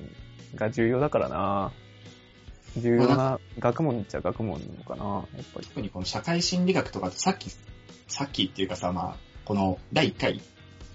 [0.54, 1.72] が重要だからな。
[2.76, 5.04] 重要な学問っちゃ学問なのかな、
[5.36, 5.66] やっぱり。
[5.66, 7.50] 特にこの社会心理学とかってさっき、
[8.06, 10.40] さっきっていうかさ、まあ、この第1回、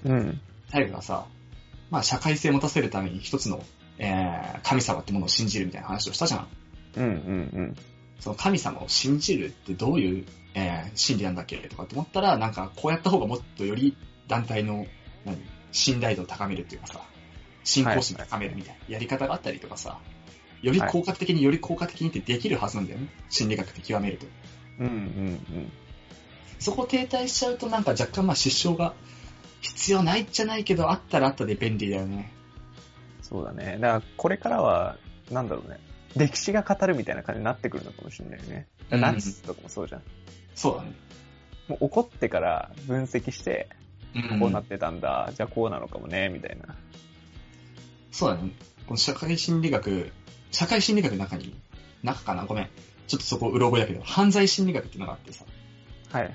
[0.05, 0.39] うん。
[0.71, 1.25] 最後がさ、
[1.89, 3.61] まあ社会性を持たせるために一つの、
[3.97, 6.47] えー、神様ってものを信じるみたいな話をしたじゃん。
[6.95, 7.13] うんうんう
[7.61, 7.75] ん。
[8.21, 13.97] その神様を信じるってどういう、えー、心理なんだっけとかって思ったら、なんかこうやった方がもっとより
[14.29, 14.87] 団体の、
[15.25, 15.37] 何、
[15.71, 17.01] 信頼度を高めるっていうかさ、
[17.63, 19.99] 信仰心を高めるみたいなやり方があったりとかさ、
[20.61, 23.09] より効果的により効果的にってできるはずなんだよね。
[23.29, 24.25] 心理学って極めると。
[24.79, 24.95] うんうんう
[25.59, 25.71] ん。
[26.59, 28.93] そこ停滞しちゃうとなんか若干まあ失笑が
[29.61, 32.31] 必要ないじゃないけど、あったらあったで便利だよね。
[33.21, 33.77] そうだね。
[33.79, 34.97] だからこれからは、
[35.31, 35.79] なんだろうね。
[36.15, 38.67] 歴史が語るみたいな感じになってくるのかもしれないよね。
[38.89, 40.01] うんナチスとかもそうじゃん。
[40.55, 40.93] そうだね。
[41.67, 43.86] もう怒ってから分析して、うん
[44.39, 46.75] こうなってたんだ、じゃあこうなのかもね、みたいな。
[48.11, 48.51] そうだね。
[48.85, 50.11] この社会心理学、
[50.51, 51.55] 社会心理学の中に、
[52.03, 52.45] 中かな？
[52.45, 52.69] ごめん。
[53.07, 55.45] ちょっとそこうろ覚えだけど、犯罪心理学っていうのがあってさ、
[56.11, 56.33] はいはい。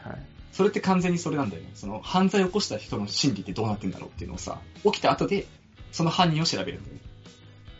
[0.53, 1.71] それって完全にそれなんだよね。
[1.75, 5.47] その犯罪を起こした人の心理ってどうなってんだろうっていうのをさ、起きた後で、
[5.93, 7.01] その犯人を調べるんだよね。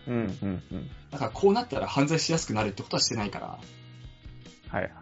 [0.09, 0.91] うんうんうん。
[1.11, 3.59] だからこうなったら犯罪しやすくなるってことはしてないから、
[4.69, 4.93] はいはい。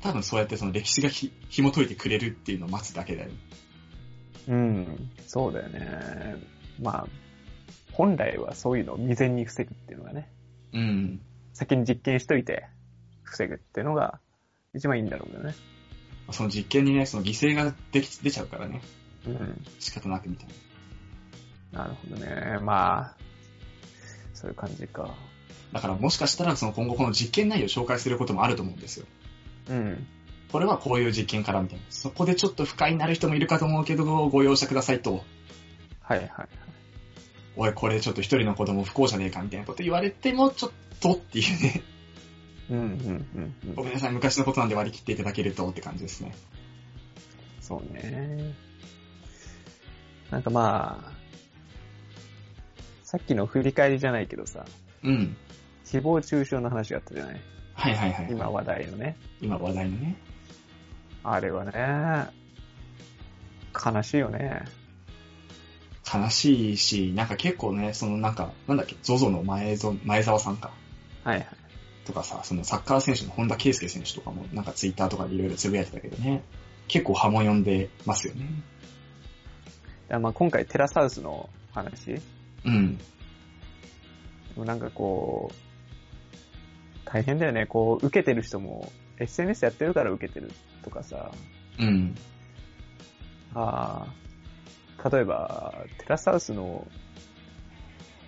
[0.00, 3.34] 多分そうやってその歴史がひ紐解いてくれるっていうのを待つだけだよね。
[4.48, 6.36] うん、そうだよね。
[6.80, 7.06] まあ、
[7.92, 10.30] 本来はそういうのを未然に防ぐっていうのがね、
[10.72, 11.20] うん。
[11.52, 12.66] 先に実験しといて
[13.22, 14.20] 防ぐっていうのが
[14.74, 15.54] 一番いいんだろうけどね。
[16.30, 18.80] その実験にね、その犠牲ができ出ちゃうからね。
[19.26, 19.64] うん。
[19.78, 20.48] 仕方なくみたい
[21.72, 21.82] な。
[21.82, 22.58] なるほどね。
[22.62, 23.16] まあ、
[24.32, 25.14] そういう感じか。
[25.72, 29.06] だからもしかしたらその今後この実験内容を紹介することもあると思うんですよ。
[29.68, 30.06] うん。
[30.50, 31.84] これはこういう実験からみたいな。
[31.90, 35.24] そこでちょっと不快になる人もいるかと思うけど、ご容赦くださいと。
[36.00, 36.48] はいはいはい。
[37.56, 41.82] おい、これちょっと一人の子供不幸じゃねえかみたいなこと言われても、ちょっとっていうね。
[42.70, 43.74] うんうんうんうん。
[43.74, 46.34] ごめんなさい、昔のことなんで割り切っていただけるとって感じですね。
[47.60, 48.54] そうね。
[50.30, 51.12] なんかまあ、
[53.02, 54.64] さっきの振り返りじゃないけどさ、
[55.02, 55.36] うん。
[55.84, 57.40] 誹謗中傷の話があったじゃない
[57.74, 58.28] はいはいはい。
[58.30, 59.16] 今話題のね。
[59.40, 60.16] 今話題のね。
[61.22, 62.28] あれはね、
[63.74, 64.64] 悲しいよね。
[66.12, 70.72] 悲しいし、なんか結構ね、そのなんか、なんだっけ、ZOZO の前ぞ前澤さんか。
[71.24, 71.46] はいはい。
[72.06, 76.42] とかさ、そのサッカー選手の本田圭佑選手とかも、なんかツイッターとかでいろいろつぶやいてたけどね。
[76.88, 78.46] 結構波紋呼んでますよね。
[80.08, 82.14] いやまあ今回テラサウスの話
[82.64, 82.96] うん。
[82.96, 83.04] で
[84.56, 85.68] もなんかこう、
[87.04, 87.66] 大変だよね。
[87.66, 90.50] こう、受けてる人も、SNS やってるから受けてる
[90.82, 91.30] とかさ、
[91.78, 92.14] うん。
[93.54, 94.06] あ
[95.02, 96.86] あ、例えば、テラサウスの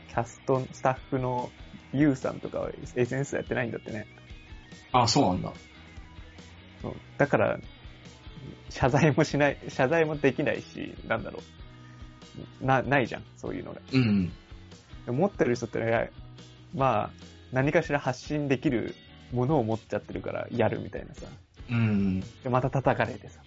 [0.09, 1.51] キャスト、スタッフの
[1.93, 4.07] ユウさんとかは SNS やってないんだってね。
[4.93, 5.53] あ、そうなんだ。
[6.83, 7.59] そうだから、
[8.71, 11.41] 謝罪もしない、謝罪もできないし、なんだろ
[12.63, 12.65] う。
[12.65, 13.81] な、ないじゃん、そういうのが。
[13.93, 14.33] うん。
[15.07, 16.11] 持ってる人ってね、
[16.75, 17.11] まあ、
[17.53, 18.95] 何かしら発信できる
[19.33, 21.27] ものを持っちゃってるからやるみたいなさ。
[21.71, 22.21] うん。
[22.21, 23.41] で、また叩かれてさ、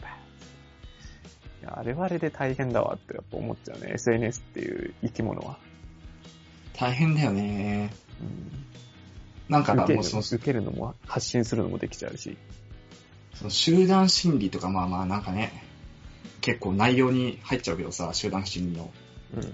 [1.62, 3.93] いやあれはあれで大変だわってやっぱ思っちゃうね。
[3.93, 5.57] SNS っていう生き物は。
[6.77, 7.93] 大変だよね。
[8.21, 8.63] うん
[9.49, 12.38] なんかもうその、受けるのも発信するのもできちゃうし。
[13.36, 15.63] その集団心理とかまあまあなんかね、
[16.41, 18.91] 結構内容に入っちゃうけどさ、集団心理の。
[19.36, 19.53] うん。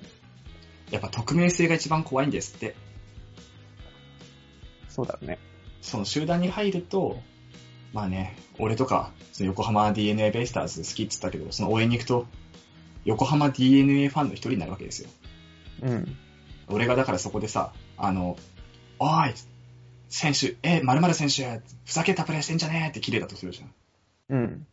[0.92, 2.76] やっぱ匿名性が一番怖いんですって。
[4.90, 5.40] そうだね。
[5.82, 7.20] その集団に入ると、
[7.94, 12.28] まあね、俺とか、その横浜 DNA ベイスターズ好きって言ったけど、その応援に行くと、
[13.06, 15.10] 横浜 DNA ファンの一人になるわけですよ。
[15.82, 16.18] うん。
[16.68, 18.38] 俺がだからそこでさ、あの、
[19.00, 19.34] おい
[20.10, 23.74] 選手、え、〇〇選手、ふざけたプレーしてんじゃねえって切れたとするじゃん。
[24.30, 24.68] うん。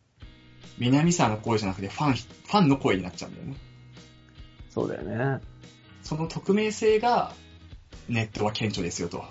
[0.77, 3.55] 南沢の声じゃなくてファン、ファンの声になっちゃうんだよね。
[4.69, 5.41] そうだよね。
[6.03, 7.33] その匿名性が、
[8.09, 9.25] ネットは顕著ですよと。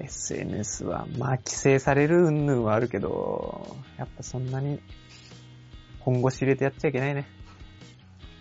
[0.00, 4.80] SNS は、まあ、規制される云々はあるけど、やっぱそんなに、
[6.00, 7.28] 本腰入れてやっちゃいけないね。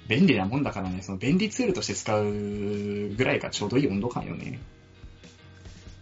[0.08, 2.24] 便利なもんだからね、その便利ツールとして使う
[3.16, 4.60] ぐらいがちょうどいい温度感よね。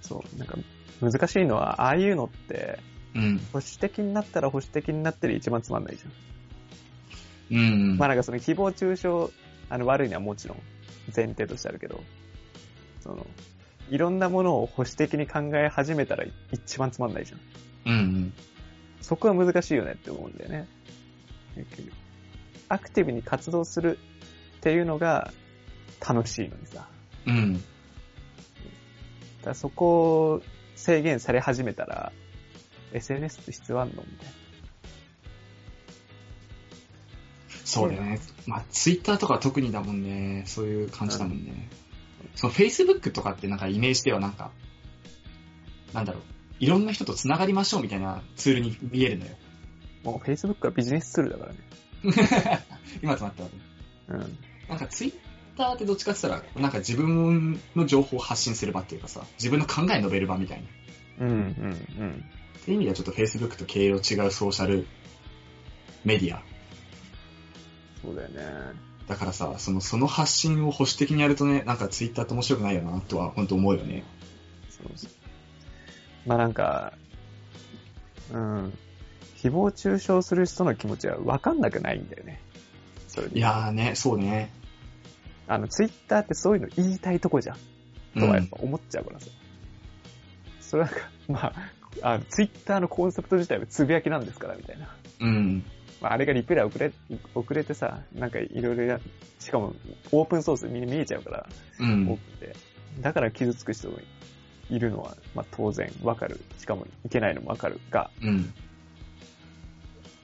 [0.02, 0.58] そう、なんか、
[1.02, 2.80] 難しいのは、ああいうのって、
[3.16, 3.38] うん。
[3.54, 7.58] 保守的になったら保守的になってる一番つまんないじゃん。
[7.58, 7.98] うん。
[7.98, 9.34] まあなんかその誹謗中傷、
[9.70, 10.58] あの悪いのはもちろん
[11.16, 12.02] 前提としてあるけど、
[13.02, 13.26] その、
[13.90, 17.94] いろんなものを保守的に考え始めたら一番つまんないじゃん。
[17.94, 18.34] うん。
[19.02, 20.68] そこは難しいよねって思うんだよね。
[22.68, 24.00] アクティブに活動する
[24.58, 25.32] っていうのが
[26.08, 26.88] 楽しいのにさ。
[27.28, 27.64] うん。
[29.44, 30.42] だそこを
[30.76, 32.12] 制限され始めたら、
[32.94, 34.34] SNS って必要あんのみたいな。
[37.64, 38.20] そうだよね。
[38.48, 40.44] まあ、ツイッターとか特にだもんね。
[40.48, 41.68] そういう感じだもんね。
[42.36, 44.52] その Facebook とかってなんかイメージではなんか、
[45.94, 46.22] なんだろう。
[46.60, 49.32] いろんな人と繋がりましょうみたいなツールに見えるのよ。
[50.04, 51.60] もう Facebook はビジネスツールだからね。
[53.04, 53.54] 今となってはね。
[54.10, 54.38] うん。
[54.70, 55.14] なんかツイッ
[55.58, 60.64] ターってどっちかって言ったら、なんか自分の情報を発信する場っていうかさ、自分の考え述べる場みたい
[61.20, 61.26] な。
[61.26, 62.26] うん、うん、うん。
[62.62, 64.88] っていう意味ではちょっと Facebook と経路違うソーシャル
[66.04, 66.42] メディア。
[68.02, 68.95] そうだよね。
[69.08, 74.04] だからさ、その、その発信を保守的にやるとね、なんか Twitter って面白くないよな、とは本当思うよね。
[74.70, 75.10] そうそう。
[76.26, 76.94] まあなんか、
[78.32, 78.74] うん。
[79.38, 82.42] 誹謗中傷する人の気持ちは分かんなくないんだよね。
[83.34, 84.52] いやーね、そうね。
[85.48, 88.20] あの、ツイッターってそういうの言いたいとこじゃん。
[88.20, 89.28] とはやっぱ思っちゃうからさ。
[90.60, 90.98] それなんか、
[91.28, 91.54] まあ、
[92.02, 94.88] あのツイッターのコンセプト自体はつぶやきなんですから、みたいな。
[95.20, 95.64] うん。
[96.02, 96.92] まあ、あれがリプライ遅れ、
[97.34, 99.00] 遅れてさ、なんかいろいろや、
[99.40, 99.74] しかも
[100.12, 101.48] オープンソースみんな見えちゃうから、
[101.80, 102.10] うん。
[102.10, 102.56] 多くて。
[103.02, 104.00] だから傷つく人が
[104.70, 106.40] いるのは、まあ当然わかる。
[106.60, 108.54] しかもいけないのもわかるが、うん。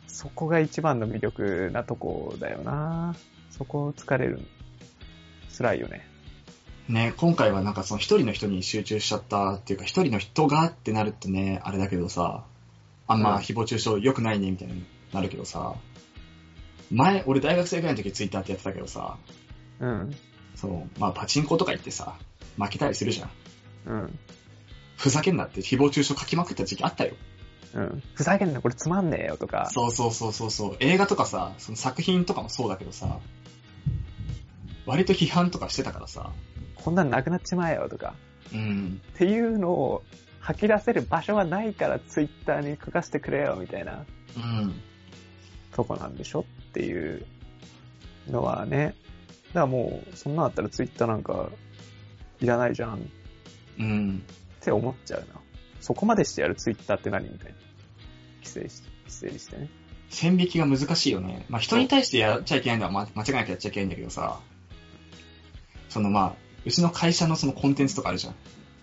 [0.08, 3.16] そこが一番の魅力なとこだよな
[3.50, 4.42] そこを疲れる。
[5.58, 6.08] 辛いよね。
[6.88, 12.44] ね、今回はなんかその一人の人に集中しちゃったっていうか、一人の人がってなるとね、あれだけどさ、
[13.08, 14.84] あんうんま誹謗中傷良くないねみたいに
[15.14, 15.76] なるけどさ、
[16.92, 19.18] 前、俺大学生ぐらいの時ツイッターってやってたけどさ、
[19.80, 20.16] うん。
[20.56, 22.18] その、まあパチンコとか行ってさ、
[22.58, 23.30] 負けたりするじゃん。
[23.88, 24.20] うん。
[24.98, 27.16] ふざけんなって誹謗中傷書きまくった時期あったよ。
[27.74, 28.04] うん。
[28.14, 29.70] ふざけんな、これつまんねえよとか。
[29.72, 30.78] そうそうそうそうそう。
[30.80, 33.20] 映画とかさ、その作品とかもそうだけどさ、
[34.86, 36.32] 割と批判とかしてたからさ、
[36.76, 38.16] こんなんなくなっちまえよとか。
[38.54, 39.02] うん。
[39.16, 40.04] っていうのを
[40.40, 44.06] 吐き出せる場所がないからツイッターに書かせてくれよみたいな
[44.36, 44.74] うん。
[45.74, 47.26] とこなんでしょっていう
[48.30, 48.96] のはね。
[49.50, 51.50] だからもう、そんなだったらツイッターなんか
[52.42, 53.00] いらないじゃんっ
[53.80, 54.24] うん。
[54.62, 55.26] て思っちゃうな。
[55.80, 57.56] そこまでしてやるツイッターって何みたいな。
[58.44, 59.70] 規制して、規制してね。
[60.10, 61.46] 線引きが難しいよね。
[61.50, 64.40] まあ人に対してやっちゃいけないのはま間違いなくやっちゃいけないんだけどさ、
[65.90, 66.34] そのまあ、
[66.66, 68.36] うちの会社のそのコンテンツとかあるじゃん。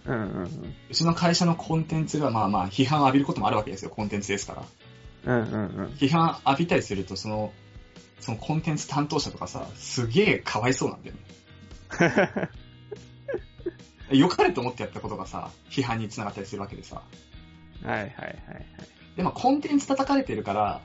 [0.06, 0.74] うんうんうん。
[0.90, 4.62] うちの会社のコンテンツがまあまあ批判を浴びることもあるわけですよ、コンテンツですから。
[5.24, 5.86] うんうんうん。
[5.98, 7.52] 批判浴びたりすると、その、
[8.20, 12.50] そのコンテンツ担当者とかさ、すげえかわいそうなんだよね。
[14.10, 17.02] 良かれと思ってやったことがさ、批判につながったりするわけでさ。
[17.82, 18.66] はいはいはいはい。
[19.16, 20.80] でもコンテンツ叩かれてるから、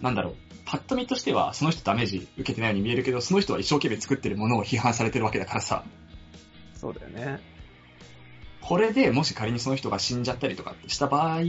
[0.00, 5.84] なんだろう、パッと見としてはその人ダメージ受けてないように見えるけど、その人は一生懸命作ってるものを批判されてるわけだからさ、
[6.74, 7.40] そうだよね。
[8.60, 11.44] これでもし仮にその人が死んじゃったりとかってした場合っ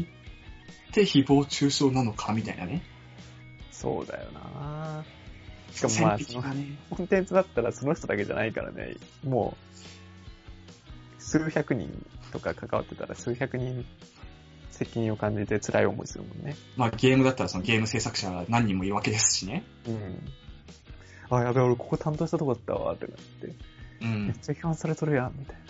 [0.92, 2.84] て誹謗中傷なのかみたいなね。
[3.72, 5.04] そうだよな
[5.72, 6.14] しかもま
[6.50, 6.78] あね。
[6.90, 9.56] コンテンツだったらその人だけじゃないからね、も
[11.20, 11.90] う、数百人
[12.32, 13.86] とか関わってたら数百人
[14.72, 16.56] 責任を感じて辛い思いするもんね。
[16.76, 19.64] まあゲームだったらそのゲーム制作者が何人もいるわけですしね。
[19.88, 20.20] うん。
[21.30, 23.56] あ、やべえ、俺ここ担当したとこだったわ、ってなって。
[24.02, 24.28] うん。
[24.28, 25.62] めっちゃ批判されとるやん、みたいな。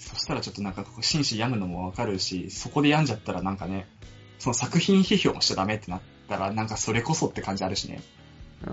[0.00, 3.86] そしたらちょっとなんかこう紳士病むのもわかるし、そこで病んじゃったらなんかね、
[4.38, 8.00] その作品批評もしちゃダメってなったらなんかそれこそって感じあるしね。
[8.66, 8.70] う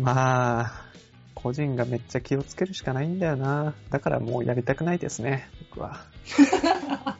[0.00, 0.02] ん。
[0.02, 0.72] まあ、
[1.34, 3.74] 個人がめっちゃ気をつけるしかないんだよな。
[3.90, 6.00] だからもうやりたくないですね、僕は。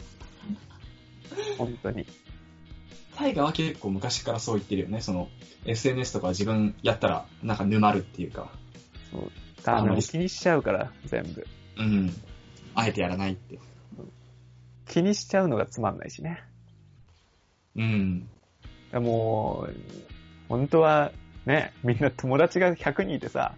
[1.58, 2.06] 本当に。
[3.16, 5.02] タイガは結構昔からそう言ってるよね。
[5.02, 5.28] その
[5.66, 8.50] SNS とか自分やったらなんか沼るっていうか、
[9.12, 9.30] そう。
[9.64, 11.46] あの、気にしちゃうから、全部。
[11.78, 12.14] うん。
[12.74, 13.58] あえてやらないって。
[14.86, 16.42] 気にしちゃうのがつまんないしね。
[17.76, 18.28] うん。
[18.92, 19.74] もう、
[20.48, 21.12] 本当は
[21.46, 23.54] ね、みんな友達が100人いてさ、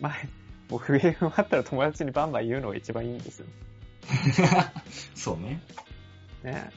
[0.00, 0.12] 前、
[0.68, 3.46] もう不平不あったら友達にバンバン言うのが一番いいんですよ。
[5.14, 5.60] そうね。
[6.42, 6.70] ね。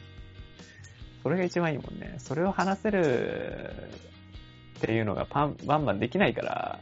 [1.22, 2.16] それが一番いいもんね。
[2.18, 3.72] それを話せる
[4.78, 6.80] っていうのがパンバンバンできないから、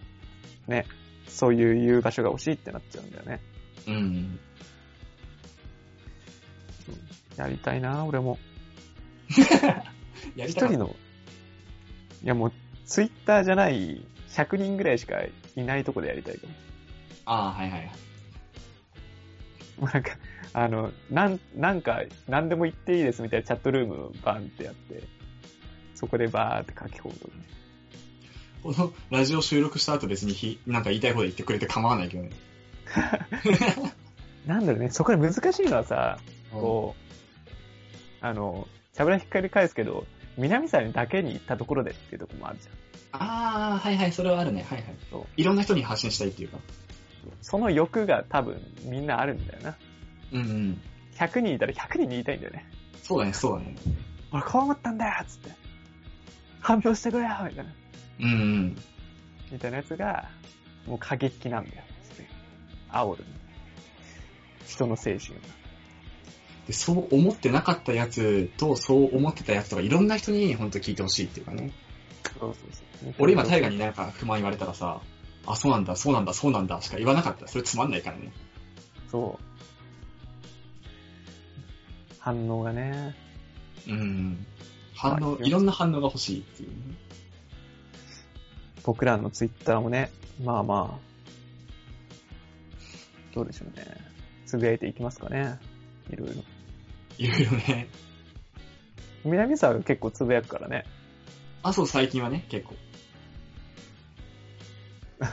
[0.68, 0.86] ね、
[1.28, 3.40] そういう言う場所が欲しいってなっちゃうんだよね。
[3.88, 4.40] うん。
[7.38, 8.38] やりたいな、俺も。
[10.36, 10.96] 一人の、
[12.24, 12.54] いやもう、
[12.86, 15.22] ツイッターじゃない100人ぐらいしか
[15.56, 16.54] いないとこでやりたいかも。
[17.26, 17.92] ああ、はいはい
[19.80, 20.12] なんか、
[20.54, 25.02] あの、なん、なんか、なんでも言っていいですみたいなチャットルームバンってやって、
[25.96, 27.34] そこでバーって書き込むとね。
[28.64, 32.32] このラジオ収録した後別にひなんか言いたいこと言ってくれて構わないけどね。
[34.46, 36.20] なんだろうね、そこで難しいのはさ、
[36.52, 40.06] こう、あの、しゃぶらひっくり返すけど、
[40.38, 43.22] 南さんだけに行ったところでっていうところもあるじゃん。
[43.24, 44.64] ああ、はいはい、それはあるね。
[44.64, 44.96] はいはい。
[45.10, 46.60] そういろんな人に発信したいっていうか。
[47.42, 49.76] その欲が多分みんなあるんだよな。
[50.32, 50.82] うんうん。
[51.16, 52.66] 100人いたら100人に言いたいんだよね。
[53.04, 53.76] そうだね、そうだね。
[54.32, 55.52] 俺こう思ったんだよつって。
[56.62, 57.72] 発表してくれよみたいな。
[58.22, 58.78] うんうん。
[59.52, 60.30] みたいなやつが、
[60.86, 61.84] もう過激なんだよ。
[62.92, 63.26] 煽る。
[64.68, 65.42] 人の精神が。
[66.68, 71.72] で、そう思ってなかったやつと、そう思ってたやつとか、いろんな人に本当聞いてほしいっていうかね。
[72.40, 73.14] そうそうそう。
[73.20, 75.02] 俺今、大河になんか不満言われたらさ、
[75.46, 78.32] あ、そうなんだ、そうなんだ、そうなんだ、しか言わなかったら、それつまんないからね。
[79.10, 79.44] そう。
[82.20, 83.16] 反応がね。
[83.88, 84.46] うん。
[84.94, 86.76] 反応、はいいろんな反応が欲しいっていうね。
[88.84, 90.12] 僕らのツイッターもね、
[90.44, 91.12] まあまあ、
[93.34, 93.86] どうでしょうね。
[94.46, 95.60] つぶやいていきますかね。
[96.10, 96.36] いろいろ。
[97.18, 97.88] いろいろね。
[99.24, 100.86] 南さんは結構つぶやくからね。
[101.64, 102.76] あ、そう、最近はね、結構。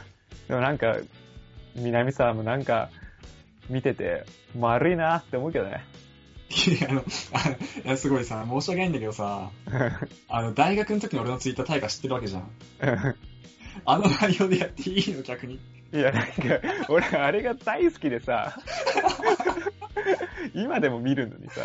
[0.48, 0.98] でもなんか、
[1.74, 2.90] 南さんもなんか、
[3.68, 4.24] 見てて、
[4.56, 5.84] 丸いなって思うけどね。
[6.50, 7.48] いや、あの、あ
[7.84, 9.50] いやすごいさ、申し訳ないんだけどさ、
[10.28, 12.50] あの、大学の時の俺のツイッター大河知ってるわけじゃん。
[13.84, 15.58] あの内容でやっていいの、逆に。
[15.92, 16.32] いや、なんか、
[16.88, 18.54] 俺、あれが大好きでさ、
[20.54, 21.62] 今でも見るのにさ、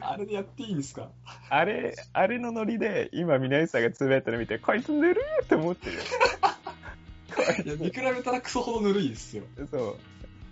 [0.00, 1.08] あれでやっていいんですか？
[1.50, 6.02] あれ、あれのノリで、今、みなさんがつぶやいたの見て、こいつぬるいって思ってるよ。
[7.64, 9.44] いや、見比べたらクソほどぬるいですよ。
[9.70, 9.96] そう。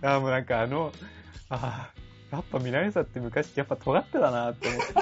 [0.06, 0.92] ああ、もうなんかあの、
[1.48, 1.90] あ
[2.32, 4.94] あ、やっぱみなさんって昔やっぱ尖ってたなって思って。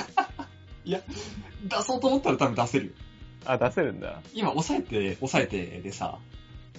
[0.84, 1.00] 出
[1.82, 2.92] そうと思ったら多分出せるよ。
[3.46, 4.20] あ、出せるんだ。
[4.34, 6.18] 今、抑えて、抑えてでさ、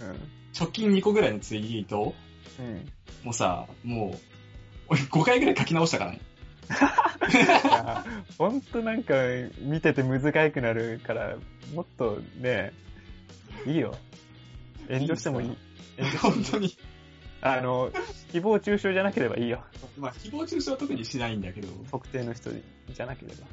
[0.01, 0.16] うん。
[0.57, 2.13] 直近2個ぐらいのツイート
[2.59, 2.91] うん。
[3.24, 4.20] もうさ、もう、
[4.88, 6.22] 俺5回ぐらい書き直したからね。
[7.34, 8.03] いや、
[8.38, 9.16] ほんとなんか、
[9.59, 11.38] 見ててむずがゆくなるから、
[11.74, 12.72] もっとね、
[13.66, 13.95] いいよ。
[14.89, 15.47] 遠慮してもいい。
[15.49, 15.55] いい
[16.22, 16.78] 本当に？
[17.41, 17.91] あの、
[18.32, 19.63] 誹謗中傷じゃなければいいよ。
[19.97, 23.47] まあ、誹謗中傷は特にしないんだけど、特定の人じゃなければ。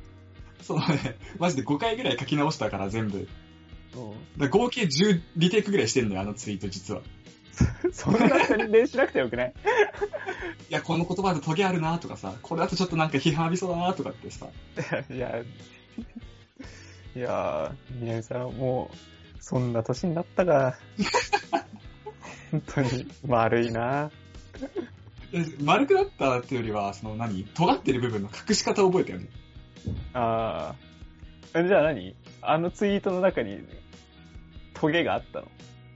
[0.63, 3.19] そのね、マジで5回ぐらい書き直したから全部。
[3.19, 3.27] うん。
[4.39, 7.03] だから合計10リテイクぐらいしてんのよ、あのツイート実は。
[7.93, 9.53] そんな宣伝しなくてよくない？
[10.71, 14.47] いや、この言葉でトゲあるなとかさ、これだとちょっとなんか批判浴びそうだなとかってさ、
[15.13, 15.43] いや、
[17.15, 18.97] いや、宮城さん、もう、
[19.41, 20.79] そんな年になったが、
[22.51, 24.11] 本当に悪いな。
[25.35, 27.45] え丸くなったっていうよりは、その何？
[27.45, 29.29] 尖ってる部分の隠し方を覚えたよね。
[30.15, 30.75] あ
[31.55, 31.63] あ。
[31.63, 32.15] じゃあ何？
[32.41, 33.59] あのツイートの中に、
[34.75, 35.49] トゲがあったの？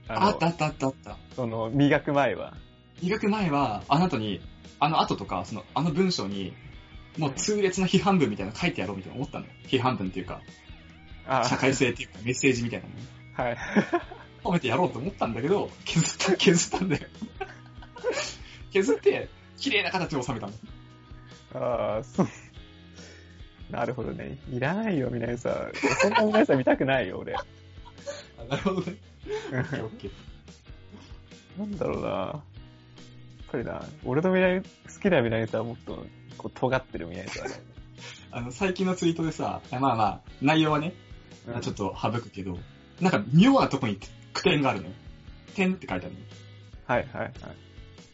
[0.07, 1.17] あったあったあったあった。
[1.35, 2.53] その、磨く前は。
[3.01, 4.41] 磨く前は、あなたに、
[4.79, 6.53] あの後とか、その、あの文章に、
[7.17, 9.51] もう痛烈な批判文みたいなの書いてやろうみたいな思ったのよ。
[9.67, 10.41] 批判文っていうか、
[11.27, 13.49] あ社会性っていうか、メッセージみたいなの。
[13.49, 13.57] はい。
[14.43, 17.07] 褒めてやろうと思ったんだけど、削った、削ったんだよ。
[18.71, 20.53] 削って、綺麗な形を収めたの。
[21.55, 22.27] ああ、そう。
[23.69, 24.37] なるほどね。
[24.51, 25.71] いらないよ、皆さん。
[26.01, 27.35] そんな皆さん見たくないよ、俺。
[27.35, 27.41] あ
[28.49, 28.97] なるほどね。
[31.57, 32.09] なんだろうな。
[32.09, 32.41] やっ
[33.51, 36.05] ぱりな、俺の未来、好きな未来さはもっと、
[36.37, 37.55] こう、尖ってる未来さだね。
[38.31, 40.93] あの、最近のツイートでさ、まあまあ、内容はね、
[41.47, 42.59] うんちょっと省くけど、
[42.99, 43.97] なんか妙なとこに
[44.33, 44.93] 句点があるのよ。
[45.55, 46.21] 点って書いてあるの。
[46.85, 47.33] はいはいはい。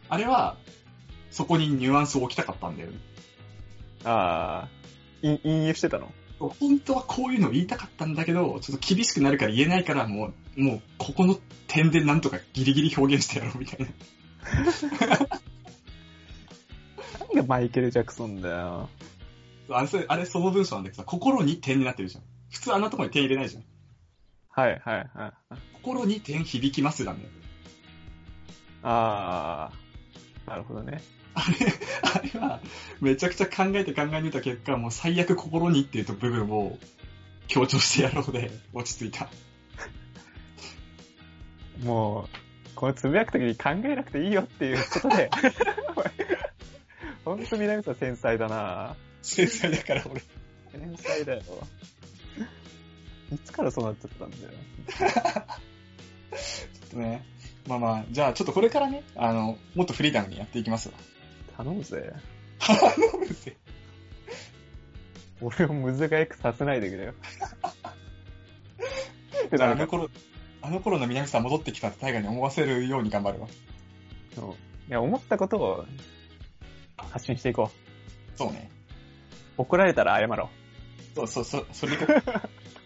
[0.09, 0.55] あれは、
[1.31, 2.97] そこにニュアンスを置きたかったんだよね。
[4.03, 4.82] ああ、い
[5.23, 6.11] 引用してたの？
[6.39, 13.87] 本当はこういうのを言いたかったんだけど、ちょっと厳しくなるから言えないから、もう、もう、ここの点でなんとかギリギリ表現してやろうみたいな。
[17.19, 18.89] 何がマイケル・ジャクソンだよ。
[19.69, 22.23] あれ、それあれその文章なんだけどさ、心に点になってるじゃん。
[22.51, 23.63] 普通あんなとこに点入れないじゃん。
[24.49, 25.55] はいはいはい。
[25.73, 27.29] 心に点響きますなんだよ。
[28.83, 29.71] あ
[30.45, 31.01] あ、なるほどね。
[31.35, 32.61] あれ、あれは、
[33.01, 36.77] めちゃくちゃ考えて考え抜いた結果、もう最悪心にっていう部分を
[37.47, 39.29] 強調してやろうで、落ち着いた。
[41.83, 45.29] もう、このつぶやくときに考えなくていいよっていうことで、
[47.25, 50.21] ほんと南さん繊細だな繊細だから俺。
[50.71, 51.41] 天才だよ。
[53.31, 54.43] いつからそうなっちゃったんだよ。
[54.93, 57.25] ちょっとね。
[57.67, 60.95] まあまあ、じゃあちょっとこれからね、あの、もっとフリーダムにやっていきますわ。
[61.55, 62.13] 頼むぜ。
[62.59, 62.79] 頼
[63.19, 63.55] むぜ。
[65.41, 67.13] 俺をむずがゆくさせないでくれよ。
[69.55, 70.09] じゃああの頃、
[70.61, 73.47] あの頃の南さん戻ってきたって大河に思わせるように頑張るわ。
[74.33, 74.53] そう
[74.89, 75.85] いや、思ったことを
[76.97, 77.69] 発信していこ
[78.35, 78.69] そうね。
[79.57, 79.63] う。
[79.63, 80.49] 怒られたら謝ろ
[81.15, 81.93] そうそう、そ、それ。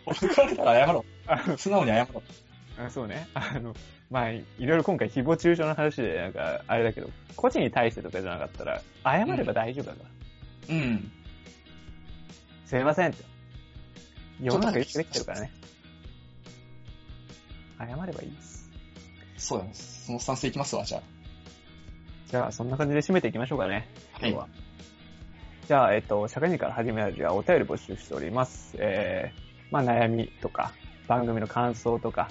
[0.06, 1.18] 怒られたら謝ろう。
[1.58, 2.82] 素直に謝ろう。
[2.82, 3.28] あそうね。
[3.34, 3.74] あの、
[4.10, 10.04] まあ、いろいろ今回誹謗中傷の話で、なんか、あれだけど、個人に対してとかじゃなかったら、謝れば大丈夫だか
[10.70, 10.76] ら。
[10.76, 11.12] うん。
[12.66, 13.24] すいませんって。
[14.42, 15.52] 世の中よくできてるからね。
[17.80, 18.70] 謝ればいいです。
[19.38, 19.72] そうだね。
[19.74, 21.02] そのスタンスでいきますわ、じゃあ。
[22.28, 23.88] じゃあ、そんな感じで締めていきましょうかね。
[24.20, 24.40] 今日は。
[24.42, 24.48] は
[25.68, 28.76] じゃあ、えっと、社会人から始めるじゃあ、お便り募集しております。
[28.80, 30.72] えー、まあ、悩みとか、
[31.08, 32.30] 番組の感想とか、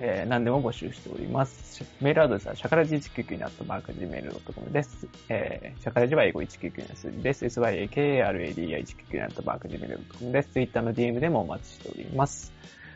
[0.00, 1.84] えー、何でも募集しております。
[2.00, 5.08] メールアドレスは、シャカラジ199になったマーク Gmail.com です。
[5.28, 7.44] えー、シャカラジは英語199の数字です。
[7.46, 10.48] SYAKARADI199 になったマーク Gmail.com です。
[10.50, 12.52] Twitter の DM でもお待ちしております。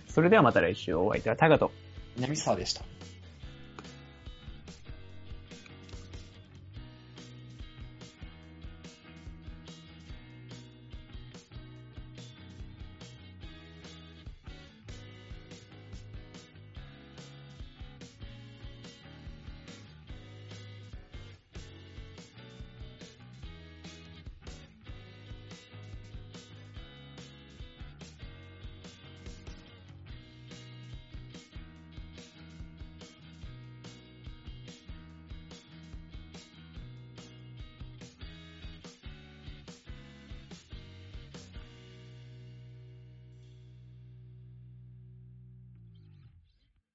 [0.08, 1.72] それではまた来週お会いいたいタガと。
[2.16, 2.91] 南沢でした。